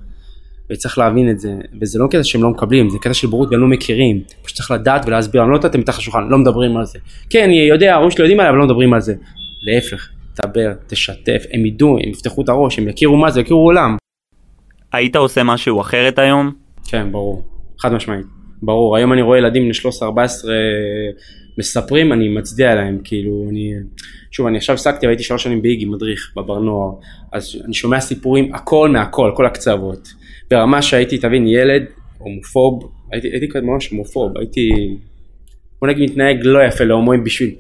וצריך 0.71 0.99
להבין 0.99 1.31
את 1.31 1.41
זה, 1.41 1.55
וזה 1.81 1.99
לא 1.99 2.07
קטע 2.07 2.25
שהם 2.25 2.43
לא 2.43 2.51
מקבלים, 2.51 2.91
זה 2.91 2.99
קטע 2.99 3.15
של 3.15 3.27
בורות 3.27 3.49
והם 3.51 3.61
לא 3.61 3.67
מכירים, 3.67 4.21
פשוט 4.43 4.57
צריך 4.57 4.71
לדעת 4.71 5.07
ולהסביר, 5.07 5.43
אני 5.43 5.51
לא 5.51 5.57
יודעת 5.57 5.77
מתחת 5.77 5.99
לשולחן, 5.99 6.29
לא 6.29 6.39
מדברים 6.39 6.77
על 6.77 6.85
זה. 6.85 6.99
כן, 7.31 7.45
אני 7.45 7.57
יודע, 7.57 7.93
ההורים 7.95 8.11
שלי 8.11 8.25
יודעים 8.25 8.41
עליו, 8.41 8.51
אבל 8.51 8.59
לא 8.59 8.65
מדברים 8.65 8.95
על 8.95 9.01
זה. 9.01 9.15
להפך, 9.63 10.09
תדבר, 10.35 10.73
תשתף, 10.87 11.45
הם 11.53 11.67
ידעו, 11.67 11.99
הם 12.03 12.11
יפתחו 12.11 12.43
את 12.43 12.49
הראש, 12.49 12.79
הם 12.79 12.89
יכירו 12.89 13.17
מה 13.17 13.31
זה, 13.31 13.41
יכירו 13.41 13.61
עולם. 13.61 13.97
היית 14.93 15.17
עושה 15.17 15.43
משהו 15.43 15.81
אחרת 15.81 16.19
היום? 16.19 16.53
כן, 16.89 17.13
ברור, 17.13 17.43
חד 17.79 17.93
משמעית, 17.93 18.27
ברור, 18.63 18.97
היום 18.97 19.13
אני 19.13 19.23
רואה 19.23 19.39
ילדים 19.39 19.63
בני 19.63 19.93
13-14 20.01 20.05
מספרים, 21.59 22.13
אני 22.13 22.29
מצדיע 22.29 22.75
להם, 22.75 22.99
כאילו, 23.05 23.47
אני, 23.51 23.73
שוב, 24.31 24.47
אני 24.47 24.57
עכשיו 24.57 24.75
עסקתי, 24.75 25.07
הייתי 25.07 25.23
שלוש 25.23 25.43
שנים 25.43 25.63
באיגי, 25.63 25.85
מדריך 25.85 26.33
בבר 26.37 26.59
נוער, 26.59 26.93
אז 27.33 27.57
אני 27.65 27.75
שומע 27.75 28.01
סיפורים, 28.01 28.55
הכל 28.55 28.89
מהכל, 28.89 29.33
כל 29.37 29.47
הקצוות, 29.47 30.09
ברמה 30.51 30.83
שהייתי, 30.83 31.19
תבין, 31.19 31.47
ילד 31.47 31.83
הומופוב, 32.19 32.93
הייתי, 33.13 33.29
הייתי 33.29 33.49
כזה 33.49 33.67
ממש 33.67 33.89
הומופוב, 33.89 34.39
הייתי, 34.39 34.71
בוא 35.81 35.89
נגיד 35.89 36.11
מתנהג 36.11 36.37
לא 36.43 36.65
יפה 36.65 36.85
להומואים 36.85 37.25
בשביל, 37.25 37.51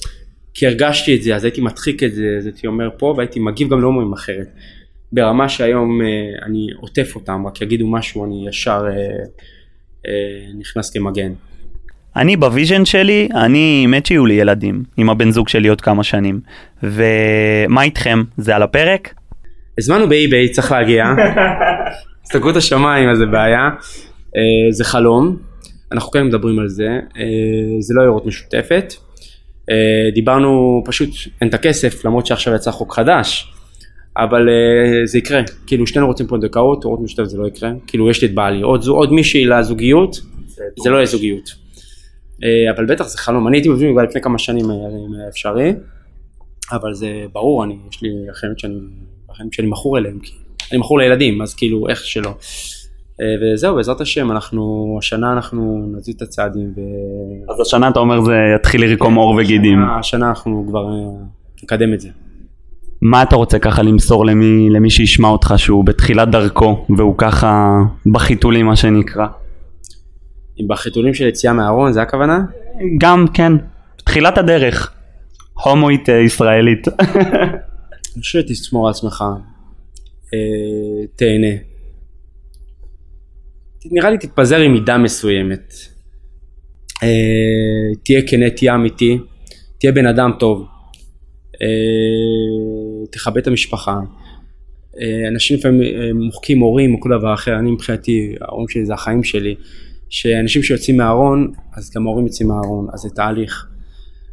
כי 0.54 0.66
הרגשתי 0.66 1.16
את 1.16 1.22
זה, 1.22 1.36
אז 1.36 1.44
הייתי 1.44 1.60
מדחיק 1.60 2.02
את 2.02 2.14
זה, 2.14 2.34
אז 2.38 2.46
הייתי 2.46 2.66
אומר 2.66 2.88
פה, 2.98 3.14
והייתי 3.16 3.40
מגיב 3.40 3.68
גם 3.68 3.80
להומואים 3.80 4.12
אחרת. 4.12 4.48
ברמה 5.12 5.48
שהיום 5.48 6.02
אה, 6.02 6.06
אני 6.46 6.66
עוטף 6.80 7.14
אותם, 7.14 7.46
רק 7.46 7.60
יגידו 7.60 7.86
משהו, 7.86 8.24
אני 8.24 8.48
ישר 8.48 8.84
אה, 8.88 8.92
אה, 10.06 10.12
נכנס 10.58 10.90
כמגן. 10.90 11.32
אני 12.16 12.36
ב 12.36 12.43
vision 12.43 12.84
שלי, 12.84 13.28
אני 13.34 13.86
מת 13.86 14.06
שיהיו 14.06 14.26
לי 14.26 14.34
ילדים 14.34 14.82
עם 14.96 15.10
הבן 15.10 15.30
זוג 15.30 15.48
שלי 15.48 15.68
עוד 15.68 15.80
כמה 15.80 16.04
שנים. 16.04 16.40
ומה 16.82 17.82
איתכם? 17.82 18.22
זה 18.36 18.56
על 18.56 18.62
הפרק? 18.62 19.14
הזמנו 19.78 20.08
ב 20.08 20.15
eBay, 20.15 20.48
צריך 20.48 20.72
להגיע. 20.72 21.04
סגרו 22.32 22.50
את 22.50 22.56
השמיים, 22.56 23.08
אז 23.08 23.18
זה 23.18 23.26
בעיה. 23.26 23.68
אה, 24.36 24.70
זה 24.70 24.84
חלום, 24.84 25.36
אנחנו 25.92 26.10
כן 26.10 26.26
מדברים 26.26 26.58
על 26.58 26.68
זה, 26.68 26.88
אה, 27.16 27.80
זה 27.80 27.94
לא 27.94 28.02
עירות 28.02 28.26
משותפת. 28.26 28.94
אה, 29.70 30.10
דיברנו 30.14 30.82
פשוט, 30.86 31.10
אין 31.40 31.48
את 31.48 31.54
הכסף, 31.54 32.04
למרות 32.04 32.26
שעכשיו 32.26 32.54
יצא 32.54 32.70
חוק 32.70 32.94
חדש, 32.94 33.52
אבל 34.16 34.48
אה, 34.48 35.06
זה 35.06 35.18
יקרה. 35.18 35.40
כאילו 35.66 35.86
שנינו 35.86 36.06
רוצים 36.06 36.26
פונדקאות, 36.26 36.84
עירות 36.84 37.00
משותפת 37.00 37.28
זה 37.28 37.38
לא 37.38 37.46
יקרה. 37.46 37.70
כאילו 37.86 38.10
יש 38.10 38.22
לי 38.22 38.28
את 38.28 38.34
בעלי, 38.34 38.62
עוד, 38.62 38.86
עוד 38.86 39.12
מישהי 39.12 39.44
לזוגיות, 39.44 40.20
זה 40.82 40.90
לא 40.90 40.96
יהיה 40.96 41.06
זוגיות. 41.06 41.54
אה, 42.44 42.70
אבל 42.76 42.86
בטח 42.86 43.06
זה 43.06 43.18
חלום, 43.18 43.48
אני 43.48 43.56
הייתי 43.56 43.68
מבין 43.68 43.92
כבר 43.92 44.02
לפני 44.02 44.20
כמה 44.20 44.38
שנים 44.38 44.64
אם 44.70 45.14
היה 45.18 45.28
אפשרי, 45.28 45.72
אבל 46.72 46.94
זה 46.94 47.24
ברור, 47.32 47.64
אני, 47.64 47.76
יש 47.90 48.02
לי 48.02 48.10
אחרת 48.30 48.58
שאני, 48.58 48.74
שאני 49.52 49.68
מכור 49.68 49.98
אליהם, 49.98 50.18
כי 50.18 50.32
אני 50.70 50.78
מכור 50.78 50.98
לילדים, 50.98 51.42
אז 51.42 51.54
כאילו 51.54 51.88
איך 51.88 52.04
שלא. 52.04 52.34
אה, 53.20 53.26
וזהו, 53.42 53.76
בעזרת 53.76 54.00
השם, 54.00 54.30
אנחנו, 54.30 54.96
השנה 54.98 55.32
אנחנו 55.32 55.86
נזיז 55.96 56.14
את 56.14 56.22
הצעדים, 56.22 56.74
אז 57.48 57.60
השנה 57.60 57.88
אתה 57.88 57.98
אומר 57.98 58.20
זה 58.20 58.36
יתחיל 58.56 58.84
לרקום 58.84 59.14
עור 59.14 59.36
וגידים. 59.38 59.88
והשנה 59.88 60.28
אנחנו 60.28 60.64
כבר 60.68 60.88
אה, 60.88 61.24
נקדם 61.62 61.94
את 61.94 62.00
זה. 62.00 62.08
מה 63.02 63.22
אתה 63.22 63.36
רוצה 63.36 63.58
ככה 63.58 63.82
למסור 63.82 64.26
למי, 64.26 64.70
למי 64.70 64.90
שישמע 64.90 65.28
אותך 65.28 65.54
שהוא 65.56 65.84
בתחילת 65.84 66.30
דרכו 66.30 66.86
והוא 66.96 67.14
ככה 67.18 67.78
בחיתולים 68.12 68.66
מה 68.66 68.76
שנקרא? 68.76 69.26
בחיתולים 70.68 71.14
של 71.14 71.26
יציאה 71.26 71.52
מהארון, 71.52 71.92
זה 71.92 72.02
הכוונה? 72.02 72.40
גם 72.98 73.24
כן, 73.34 73.52
תחילת 74.04 74.38
הדרך. 74.38 74.92
הומואית 75.64 76.08
אה, 76.08 76.14
ישראלית. 76.14 76.88
אני 78.16 78.22
חושב 78.22 78.40
שתשמור 78.40 78.86
על 78.86 78.90
עצמך, 78.90 79.24
תהנה. 81.16 81.56
נראה 83.90 84.10
לי 84.10 84.18
תתפזר 84.18 84.56
עם 84.56 84.72
מידה 84.72 84.98
מסוימת. 84.98 85.74
אה, 87.02 87.94
תהיה 88.04 88.22
כנה, 88.26 88.50
תהיה 88.50 88.74
אמיתי, 88.74 89.18
תהיה 89.78 89.92
בן 89.92 90.06
אדם 90.06 90.30
טוב. 90.38 90.66
אה, 91.62 93.06
תכבד 93.10 93.38
את 93.38 93.46
המשפחה. 93.46 93.98
אה, 95.00 95.28
אנשים 95.28 95.56
לפעמים 95.56 95.82
אה, 95.82 96.12
מוחקים 96.14 96.60
הורים 96.60 96.94
או 96.94 97.00
כל 97.00 97.08
דבר 97.18 97.34
אחר, 97.34 97.58
אני 97.58 97.70
מבחינתי, 97.70 98.34
ההורים 98.40 98.68
שלי 98.68 98.84
זה 98.84 98.94
החיים 98.94 99.24
שלי. 99.24 99.54
שאנשים 100.08 100.62
שיוצאים 100.62 100.96
מהארון, 100.96 101.52
אז 101.72 101.90
גם 101.94 102.06
ההורים 102.06 102.26
יוצאים 102.26 102.48
מהארון, 102.48 102.86
אז 102.92 103.00
זה 103.00 103.08
תהליך. 103.10 103.66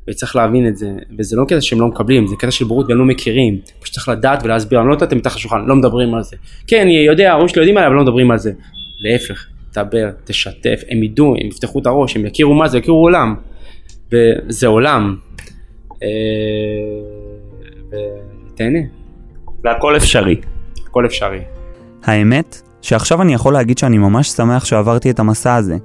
וצריך 0.09 0.35
להבין 0.35 0.67
את 0.67 0.77
זה, 0.77 0.91
וזה 1.19 1.35
לא 1.35 1.45
קטע 1.45 1.61
שהם 1.61 1.81
לא 1.81 1.87
מקבלים, 1.87 2.27
זה 2.27 2.35
קטע 2.35 2.51
של 2.51 2.65
בורות 2.65 2.85
והם 2.89 2.97
לא 2.97 3.05
מכירים, 3.05 3.59
פשוט 3.79 3.93
צריך 3.93 4.09
לדעת 4.09 4.43
ולהסביר, 4.43 4.79
אני 4.79 4.87
לא 4.87 4.95
נתתם 4.95 5.17
מתחת 5.17 5.35
לשולחן, 5.35 5.65
לא 5.65 5.75
מדברים 5.75 6.15
על 6.15 6.23
זה. 6.23 6.35
כן, 6.67 6.81
אני 6.81 6.93
יודע, 6.93 7.31
ההורים 7.31 7.47
שלי 7.47 7.61
יודעים 7.61 7.77
עליי, 7.77 7.87
אבל 7.87 7.95
לא 7.95 8.03
מדברים 8.03 8.31
על 8.31 8.37
זה. 8.37 8.51
להפך, 8.99 9.45
דבר, 9.73 10.09
תשתף, 10.23 10.81
הם 10.89 11.03
ידעו, 11.03 11.35
הם 11.41 11.47
יפתחו 11.47 11.79
את 11.79 11.85
הראש, 11.85 12.15
הם 12.15 12.25
יכירו 12.25 12.53
מה 12.53 12.67
זה, 12.67 12.77
יכירו 12.77 12.97
עולם. 12.97 13.35
וזה 14.11 14.67
עולם. 14.67 15.15
אה, 16.03 16.07
ותהנה, 18.53 18.79
והכל 19.63 19.97
אפשרי. 19.97 20.35
הכל 20.87 21.05
אפשרי. 21.05 21.39
האמת, 22.03 22.61
שעכשיו 22.81 23.21
אני 23.21 23.33
יכול 23.33 23.53
להגיד 23.53 23.77
שאני 23.77 23.97
ממש 23.97 24.29
שמח 24.29 24.65
שעברתי 24.65 25.09
את 25.09 25.19
המסע 25.19 25.55
הזה. 25.55 25.77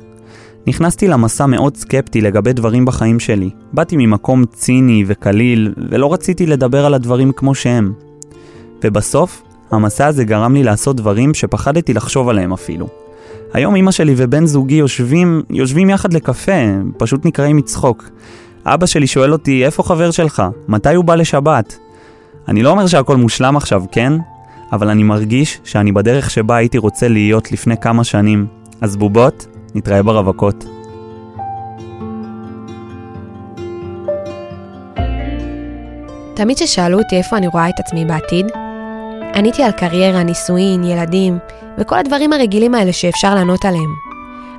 נכנסתי 0.69 1.09
למסע 1.09 1.47
מאוד 1.47 1.77
סקפטי 1.77 2.21
לגבי 2.21 2.53
דברים 2.53 2.85
בחיים 2.85 3.21
שלי. 3.21 3.51
באתי 3.73 3.97
ממקום 3.97 4.45
ציני 4.45 5.05
וקליל, 5.07 5.75
ולא 5.91 6.13
רציתי 6.13 6.47
לדבר 6.47 6.87
על 6.87 6.95
הדברים 6.95 7.33
כמו 7.33 7.55
שהם. 7.55 7.93
ובסוף, 8.85 9.43
המסע 9.71 10.07
הזה 10.07 10.25
גרם 10.25 10.55
לי 10.55 10.63
לעשות 10.63 10.97
דברים 10.97 11.35
שפחדתי 11.35 11.95
לחשוב 11.95 12.29
עליהם 12.29 12.53
אפילו. 12.53 12.89
היום 13.53 13.77
אמא 13.77 13.91
שלי 13.91 14.15
ובן 14.17 14.47
זוגי 14.47 14.75
יושבים, 14.75 15.43
יושבים 15.51 15.91
יחד 15.91 16.13
לקפה, 16.13 16.53
פשוט 16.97 17.27
נקראים 17.27 17.57
מצחוק. 17.57 18.11
אבא 18.65 18.87
שלי 18.87 19.07
שואל 19.07 19.33
אותי, 19.33 19.65
איפה 19.65 19.83
חבר 19.83 20.11
שלך? 20.11 20.43
מתי 20.69 20.95
הוא 20.95 21.05
בא 21.05 21.15
לשבת? 21.15 21.79
אני 22.49 22.63
לא 22.63 22.71
אומר 22.71 22.87
שהכל 22.87 23.17
מושלם 23.17 23.57
עכשיו, 23.57 23.83
כן? 23.93 24.13
אבל 24.73 24.89
אני 24.89 25.03
מרגיש 25.03 25.61
שאני 25.65 25.93
בדרך 25.93 26.31
שבה 26.31 26.57
הייתי 26.57 26.79
רוצה 26.79 27.09
להיות 27.09 27.53
לפני 27.53 27.77
כמה 27.77 28.05
שנים. 28.05 28.47
אז 28.81 28.97
בובות, 28.97 29.47
נתראה 29.75 30.03
ברווקות. 30.03 30.65
תמיד 36.35 36.57
כששאלו 36.57 36.99
אותי 36.99 37.17
איפה 37.17 37.37
אני 37.37 37.49
רואה 37.49 37.69
את 37.69 37.81
עצמי 37.81 38.05
בעתיד, 38.05 38.47
עניתי 39.35 39.63
על 39.63 39.73
קריירה, 39.73 40.23
נישואין, 40.23 40.85
ילדים, 40.85 41.39
וכל 41.79 41.99
הדברים 41.99 42.33
הרגילים 42.33 42.75
האלה 42.75 42.93
שאפשר 42.93 43.35
לענות 43.35 43.65
עליהם. 43.65 43.95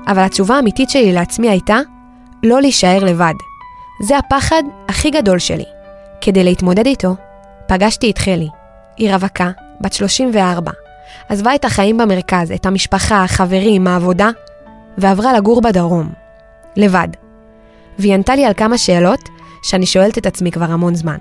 אבל 0.07 0.21
התשובה 0.21 0.55
האמיתית 0.55 0.89
שלי 0.89 1.11
לעצמי 1.13 1.49
הייתה, 1.49 1.79
לא 2.43 2.61
להישאר 2.61 3.03
לבד. 3.03 3.33
זה 4.01 4.17
הפחד 4.17 4.63
הכי 4.89 5.09
גדול 5.09 5.39
שלי. 5.39 5.63
כדי 6.21 6.43
להתמודד 6.43 6.85
איתו, 6.85 7.15
פגשתי 7.67 8.11
את 8.11 8.17
חלי. 8.17 8.47
היא 8.97 9.13
רווקה, 9.13 9.51
בת 9.81 9.93
34. 9.93 10.71
עזבה 11.29 11.55
את 11.55 11.65
החיים 11.65 11.97
במרכז, 11.97 12.51
את 12.51 12.65
המשפחה, 12.65 13.23
החברים, 13.23 13.87
העבודה, 13.87 14.29
ועברה 14.99 15.33
לגור 15.33 15.61
בדרום. 15.61 16.09
לבד. 16.75 17.07
והיא 17.99 18.13
ענתה 18.13 18.35
לי 18.35 18.45
על 18.45 18.53
כמה 18.53 18.77
שאלות 18.77 19.29
שאני 19.63 19.85
שואלת 19.85 20.17
את 20.17 20.25
עצמי 20.25 20.51
כבר 20.51 20.65
המון 20.71 20.95
זמן. 20.95 21.17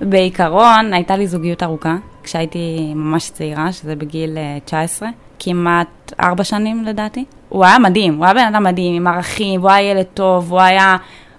בעיקרון, 0.00 0.92
הייתה 0.92 1.16
לי 1.16 1.26
זוגיות 1.26 1.62
ארוכה, 1.62 1.96
כשהייתי 2.22 2.92
ממש 2.94 3.30
צעירה, 3.30 3.72
שזה 3.72 3.96
בגיל 3.96 4.38
אה, 4.38 4.58
19, 4.64 5.08
כמעט 5.38 6.12
ארבע 6.20 6.44
שנים 6.44 6.84
לדעתי. 6.84 7.24
הוא 7.48 7.64
היה 7.64 7.78
מדהים, 7.78 8.14
הוא 8.16 8.24
היה 8.24 8.34
בן 8.34 8.46
אדם 8.54 8.62
מדהים, 8.64 8.94
עם 8.94 9.06
ערכים, 9.06 9.60
והוא 9.60 9.70
היה 9.70 9.90
ילד 9.90 10.06
טוב, 10.14 10.52
והוא 10.52 10.60
היה 10.60 10.96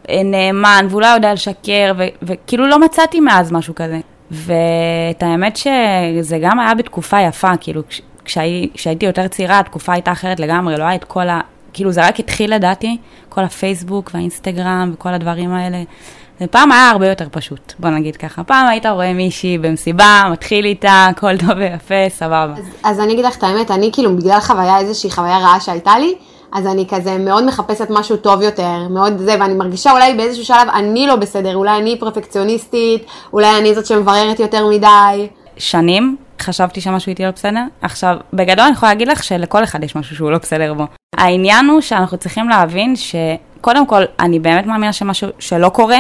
אה, 0.10 0.22
נאמן, 0.24 0.86
והוא 0.90 1.02
לא 1.02 1.08
יודע 1.08 1.34
לשקר, 1.34 1.94
וכאילו 2.22 2.68
לא 2.68 2.80
מצאתי 2.80 3.20
מאז 3.20 3.52
משהו 3.52 3.76
כזה. 3.76 4.00
ואת 4.32 5.24
האמת 5.24 5.58
שזה 5.58 6.38
גם 6.42 6.60
היה 6.60 6.76
בתקופה 6.76 7.22
יפה, 7.22 7.58
כאילו, 7.60 7.82
כש- 7.90 8.02
כשהי, 8.26 8.70
כשהייתי 8.74 9.06
יותר 9.06 9.28
צעירה, 9.28 9.60
התקופה 9.60 9.94
הייתה 9.94 10.12
אחרת 10.12 10.40
לגמרי, 10.40 10.78
לא 10.78 10.84
היה 10.84 10.96
את 10.96 11.04
כל. 11.04 11.28
כאילו 11.76 11.92
זה 11.92 12.08
רק 12.08 12.20
התחיל 12.20 12.56
לדעתי, 12.56 12.98
כל 13.30 13.42
הפייסבוק 13.44 14.12
והאינסטגרם 14.14 14.92
וכל 14.94 15.14
הדברים 15.14 15.54
האלה. 15.54 15.78
ופעם 16.42 16.72
היה 16.72 16.90
הרבה 16.90 17.08
יותר 17.08 17.28
פשוט, 17.32 17.74
בוא 17.80 17.90
נגיד 17.90 18.16
ככה. 18.16 18.44
פעם 18.44 18.68
היית 18.68 18.86
רואה 18.86 19.14
מישהי 19.14 19.58
במסיבה, 19.58 20.24
מתחיל 20.32 20.66
איתה, 20.66 21.08
הכל 21.10 21.38
טוב 21.38 21.50
ויפה, 21.58 22.10
סבבה. 22.10 22.54
אז, 22.58 22.66
אז 22.84 23.00
אני 23.00 23.14
אגיד 23.14 23.26
לך 23.26 23.38
את 23.38 23.44
האמת, 23.44 23.72
אני 23.72 23.90
כאילו 23.94 24.16
בגלל 24.18 24.40
חוויה, 24.40 24.80
איזושהי 24.80 25.12
חוויה 25.12 25.38
רעה 25.38 25.60
שהייתה 25.60 26.00
לי, 26.00 26.16
אז 26.52 26.68
אני 26.68 26.86
כזה 26.90 27.18
מאוד 27.18 27.46
מחפשת 27.46 27.88
משהו 27.90 28.18
טוב 28.18 28.42
יותר, 28.42 28.88
מאוד 28.90 29.18
זה, 29.18 29.36
ואני 29.40 29.54
מרגישה 29.54 29.92
אולי 29.92 30.14
באיזשהו 30.14 30.46
שלב 30.46 30.68
אני 30.74 31.08
לא 31.08 31.16
בסדר, 31.16 31.56
אולי 31.56 31.78
אני 31.78 32.00
פרפקציוניסטית, 32.00 33.06
אולי 33.34 33.58
אני 33.60 33.76
זאת 33.76 33.86
שמבררת 33.86 34.40
יותר 34.40 34.68
מדי. 34.68 35.28
שנים 35.58 36.16
חשבתי 36.42 36.82
שמשהו 36.82 37.10
איתי 37.10 37.24
לא 37.24 37.32
בסדר. 37.32 37.64
עכשיו, 37.82 38.18
בגדול 38.34 38.66
אני 38.66 38.74
יכולה 38.74 38.92
להגיד 38.92 39.08
לך 39.08 39.24
שלכל 39.24 39.64
אחד 39.64 39.84
יש 39.84 39.96
משהו 39.96 40.16
שהוא 40.16 40.32
לא 40.32 40.38
בסדר 40.38 40.74
בו. 40.74 40.86
העניין 41.18 41.66
הוא 41.66 41.82
שאנחנו 41.82 42.18
צריכים 42.18 42.50
להבין 42.50 42.94
שקודם 42.96 43.88
כל, 43.88 44.04
אני 44.20 44.40
באמת 44.40 44.66
מאמינה 44.66 44.94
שמשהו 44.94 45.30
שלא 45.40 45.70
קורה, 45.70 45.98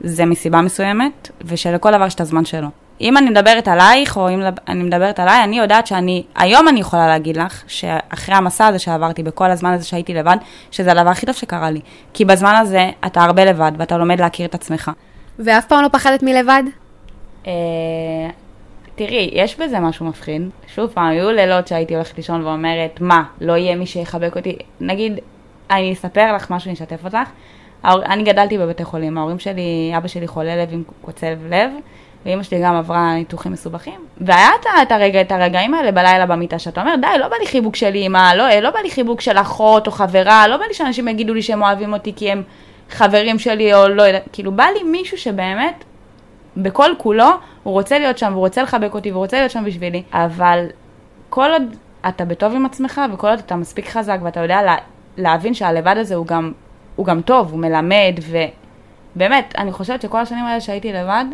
זה 0.00 0.24
מסיבה 0.24 0.60
מסוימת, 0.60 1.30
ושלכל 1.44 1.92
דבר 1.92 2.06
יש 2.06 2.14
את 2.14 2.20
הזמן 2.20 2.44
שלו. 2.44 2.68
אם 3.00 3.16
אני 3.16 3.30
מדברת 3.30 3.68
עלייך, 3.68 4.16
או 4.16 4.30
אם 4.30 4.40
אני 4.68 4.82
מדברת 4.82 5.20
עליי, 5.20 5.44
אני 5.44 5.58
יודעת 5.58 5.86
שאני, 5.86 6.22
היום 6.36 6.68
אני 6.68 6.80
יכולה 6.80 7.06
להגיד 7.06 7.36
לך, 7.36 7.62
שאחרי 7.66 8.34
המסע 8.34 8.66
הזה 8.66 8.78
שעברתי, 8.78 9.22
בכל 9.22 9.50
הזמן 9.50 9.72
הזה 9.72 9.84
שהייתי 9.84 10.14
לבד, 10.14 10.36
שזה 10.70 10.92
הדבר 10.92 11.10
הכי 11.10 11.26
טוב 11.26 11.34
שקרה 11.34 11.70
לי. 11.70 11.80
כי 12.14 12.24
בזמן 12.24 12.54
הזה 12.54 12.90
אתה 13.06 13.22
הרבה 13.22 13.44
לבד, 13.44 13.72
ואתה 13.76 13.96
לומד 13.98 14.20
להכיר 14.20 14.46
את 14.46 14.54
עצמך. 14.54 14.90
ואף 15.38 15.64
פעם 15.64 15.82
לא 15.82 15.88
פחדת 15.92 16.22
מלבד? 16.22 16.62
תראי, 18.94 19.30
יש 19.32 19.60
בזה 19.60 19.80
משהו 19.80 20.06
מפחיד. 20.06 20.42
שוב 20.74 20.90
פעם, 20.90 21.06
היו 21.06 21.30
לילות 21.30 21.68
שהייתי 21.68 21.94
הולכת 21.94 22.16
לישון 22.16 22.46
ואומרת, 22.46 23.00
מה, 23.00 23.22
לא 23.40 23.52
יהיה 23.52 23.76
מי 23.76 23.86
שיחבק 23.86 24.36
אותי? 24.36 24.56
נגיד, 24.80 25.20
אני 25.70 25.92
אספר 25.92 26.32
לך 26.36 26.50
משהו, 26.50 26.68
אני 26.68 26.74
אשתף 26.74 27.04
אותך. 27.04 27.28
אני 27.84 28.22
גדלתי 28.22 28.58
בבתי 28.58 28.84
חולים, 28.84 29.18
ההורים 29.18 29.38
שלי, 29.38 29.92
אבא 29.96 30.08
שלי 30.08 30.26
חולה 30.26 30.56
לב 30.56 30.68
עם 30.72 30.82
קוצב 31.00 31.46
לב, 31.50 31.70
ואימא 32.26 32.42
שלי 32.42 32.62
גם 32.62 32.74
עברה 32.74 33.14
ניתוחים 33.14 33.52
מסובכים. 33.52 34.06
והיה 34.20 34.48
את, 34.82 34.92
הרגע, 34.92 35.20
את 35.20 35.32
הרגעים 35.32 35.74
האלה 35.74 35.92
בלילה 35.92 36.26
במיטה, 36.26 36.58
שאתה 36.58 36.80
אומר, 36.80 36.94
די, 37.00 37.18
לא 37.18 37.28
בא 37.28 37.36
לי 37.36 37.46
חיבוק 37.46 37.76
של 37.76 37.94
אימא, 37.94 38.32
לא, 38.34 38.60
לא 38.60 38.70
בא 38.70 38.78
לי 38.78 38.90
חיבוק 38.90 39.20
של 39.20 39.38
אחות 39.38 39.86
או 39.86 39.92
חברה, 39.92 40.48
לא 40.48 40.56
בא 40.56 40.64
לי 40.64 40.74
שאנשים 40.74 41.08
יגידו 41.08 41.34
לי 41.34 41.42
שהם 41.42 41.62
אוהבים 41.62 41.92
אותי 41.92 42.12
כי 42.16 42.30
הם 42.30 42.42
חברים 42.90 43.38
שלי 43.38 43.74
או 43.74 43.88
לא 43.88 44.02
יודעת, 44.02 44.22
כאילו 44.32 44.52
בא 44.52 44.64
לי 44.64 44.82
מישהו 44.82 45.18
שבאמת 45.18 45.84
בכל 46.56 46.90
כולו 46.98 47.28
הוא 47.62 47.72
רוצה 47.72 47.98
להיות 47.98 48.18
שם, 48.18 48.28
והוא 48.30 48.40
רוצה 48.40 48.62
לחבק 48.62 48.94
אותי, 48.94 49.10
והוא 49.10 49.22
רוצה 49.22 49.38
להיות 49.38 49.50
שם 49.50 49.64
בשבילי, 49.64 50.02
אבל 50.12 50.66
כל 51.30 51.50
עוד 51.52 51.62
אתה 52.08 52.24
בטוב 52.24 52.54
עם 52.54 52.66
עצמך, 52.66 53.00
וכל 53.14 53.28
עוד 53.28 53.38
אתה 53.38 53.56
מספיק 53.56 53.88
חזק, 53.88 54.18
ואתה 54.22 54.40
יודע 54.40 54.62
לה, 54.62 54.76
להבין 55.16 55.54
שהלבד 55.54 55.94
הזה 55.96 56.14
הוא 56.14 56.26
גם, 56.26 56.52
הוא 56.96 57.06
גם 57.06 57.20
טוב, 57.20 57.52
הוא 57.52 57.60
מלמד, 57.60 58.14
ובאמת, 59.16 59.54
אני 59.58 59.72
חושבת 59.72 60.02
שכל 60.02 60.18
השנים 60.18 60.44
האלה 60.44 60.60
שהייתי 60.60 60.92
לבד, 60.92 61.24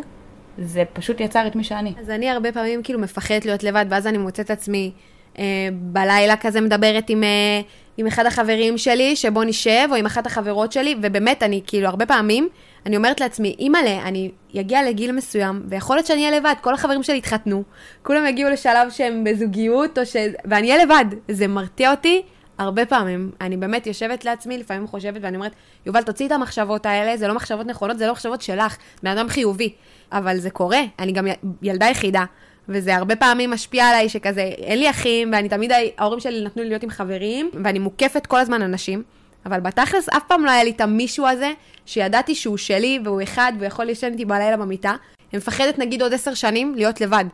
זה 0.58 0.82
פשוט 0.92 1.20
יצר 1.20 1.46
את 1.46 1.56
מי 1.56 1.64
שאני. 1.64 1.92
אז 2.00 2.10
אני 2.10 2.30
הרבה 2.30 2.52
פעמים 2.52 2.82
כאילו 2.82 2.98
מפחדת 2.98 3.46
להיות 3.46 3.64
לבד, 3.64 3.86
ואז 3.88 4.06
אני 4.06 4.18
מוצאת 4.18 4.50
עצמי 4.50 4.92
אה, 5.38 5.44
בלילה 5.72 6.36
כזה 6.36 6.60
מדברת 6.60 7.10
עם, 7.10 7.24
אה, 7.24 7.60
עם 7.98 8.06
אחד 8.06 8.26
החברים 8.26 8.78
שלי, 8.78 9.16
שבוא 9.16 9.44
נשב, 9.44 9.88
או 9.90 9.96
עם 9.96 10.06
אחת 10.06 10.26
החברות 10.26 10.72
שלי, 10.72 10.94
ובאמת, 11.02 11.42
אני 11.42 11.60
כאילו 11.66 11.88
הרבה 11.88 12.06
פעמים, 12.06 12.48
אני 12.86 12.96
אומרת 12.96 13.20
לעצמי, 13.20 13.56
אימא'לה, 13.58 14.02
אני 14.02 14.30
אגיע 14.60 14.82
לגיל 14.82 15.12
מסוים, 15.12 15.62
ויכול 15.68 15.96
להיות 15.96 16.06
שאני 16.06 16.26
אהיה 16.26 16.40
לבד, 16.40 16.54
כל 16.60 16.74
החברים 16.74 17.02
שלי 17.02 17.18
התחתנו, 17.18 17.62
כולם 18.02 18.26
יגיעו 18.26 18.50
לשלב 18.50 18.90
שהם 18.90 19.24
בזוגיות, 19.24 19.98
ש... 20.04 20.16
ואני 20.44 20.72
אהיה 20.72 20.84
לבד. 20.84 21.04
זה 21.28 21.46
מרתיע 21.46 21.90
אותי 21.90 22.22
הרבה 22.58 22.86
פעמים. 22.86 23.30
אני 23.40 23.56
באמת 23.56 23.86
יושבת 23.86 24.24
לעצמי, 24.24 24.58
לפעמים 24.58 24.86
חושבת, 24.86 25.20
ואני 25.22 25.36
אומרת, 25.36 25.52
יובל, 25.86 26.02
תוציאי 26.02 26.26
את 26.26 26.32
המחשבות 26.32 26.86
האלה, 26.86 27.16
זה 27.16 27.28
לא 27.28 27.34
מחשבות 27.34 27.66
נכונות, 27.66 27.98
זה 27.98 28.06
לא 28.06 28.12
מחשבות 28.12 28.42
שלך, 28.42 28.76
בן 29.02 29.10
אדם 29.10 29.28
חיובי. 29.28 29.72
אבל 30.12 30.38
זה 30.38 30.50
קורה, 30.50 30.80
אני 30.98 31.12
גם 31.12 31.26
ילדה 31.62 31.86
יחידה, 31.86 32.24
וזה 32.68 32.96
הרבה 32.96 33.16
פעמים 33.16 33.50
משפיע 33.50 33.86
עליי 33.86 34.08
שכזה, 34.08 34.40
אין 34.42 34.78
לי 34.78 34.90
אחים, 34.90 35.32
ואני 35.32 35.48
תמיד, 35.48 35.72
ההורים 35.98 36.20
שלי 36.20 36.44
נתנו 36.44 36.62
לי 36.62 36.68
להיות 36.68 36.82
עם 36.82 36.90
חברים, 36.90 37.50
ואני 37.64 37.78
מוקפת 37.78 38.26
כל 38.26 38.38
הזמן 38.38 38.62
אנשים, 38.62 39.02
אבל 39.46 39.60
בתכלס 39.60 40.08
אף 40.08 40.22
פעם 40.26 40.44
לא 40.44 40.50
היה 40.50 40.64
לי 40.64 40.70
את 40.70 40.80
המישהו 40.80 41.26
הזה, 41.26 41.52
שידעתי 41.86 42.34
שהוא 42.34 42.56
שלי, 42.56 42.98
והוא 43.04 43.22
אחד, 43.22 43.52
והוא 43.56 43.66
יכול 43.66 43.84
לישון 43.84 44.12
איתי 44.12 44.24
בלילה 44.24 44.56
במיטה. 44.56 44.94
אני 45.32 45.38
מפחדת 45.38 45.78
נגיד 45.78 46.02
עוד 46.02 46.14
עשר 46.14 46.34
שנים 46.34 46.74
להיות 46.74 47.00
לבד. 47.00 47.24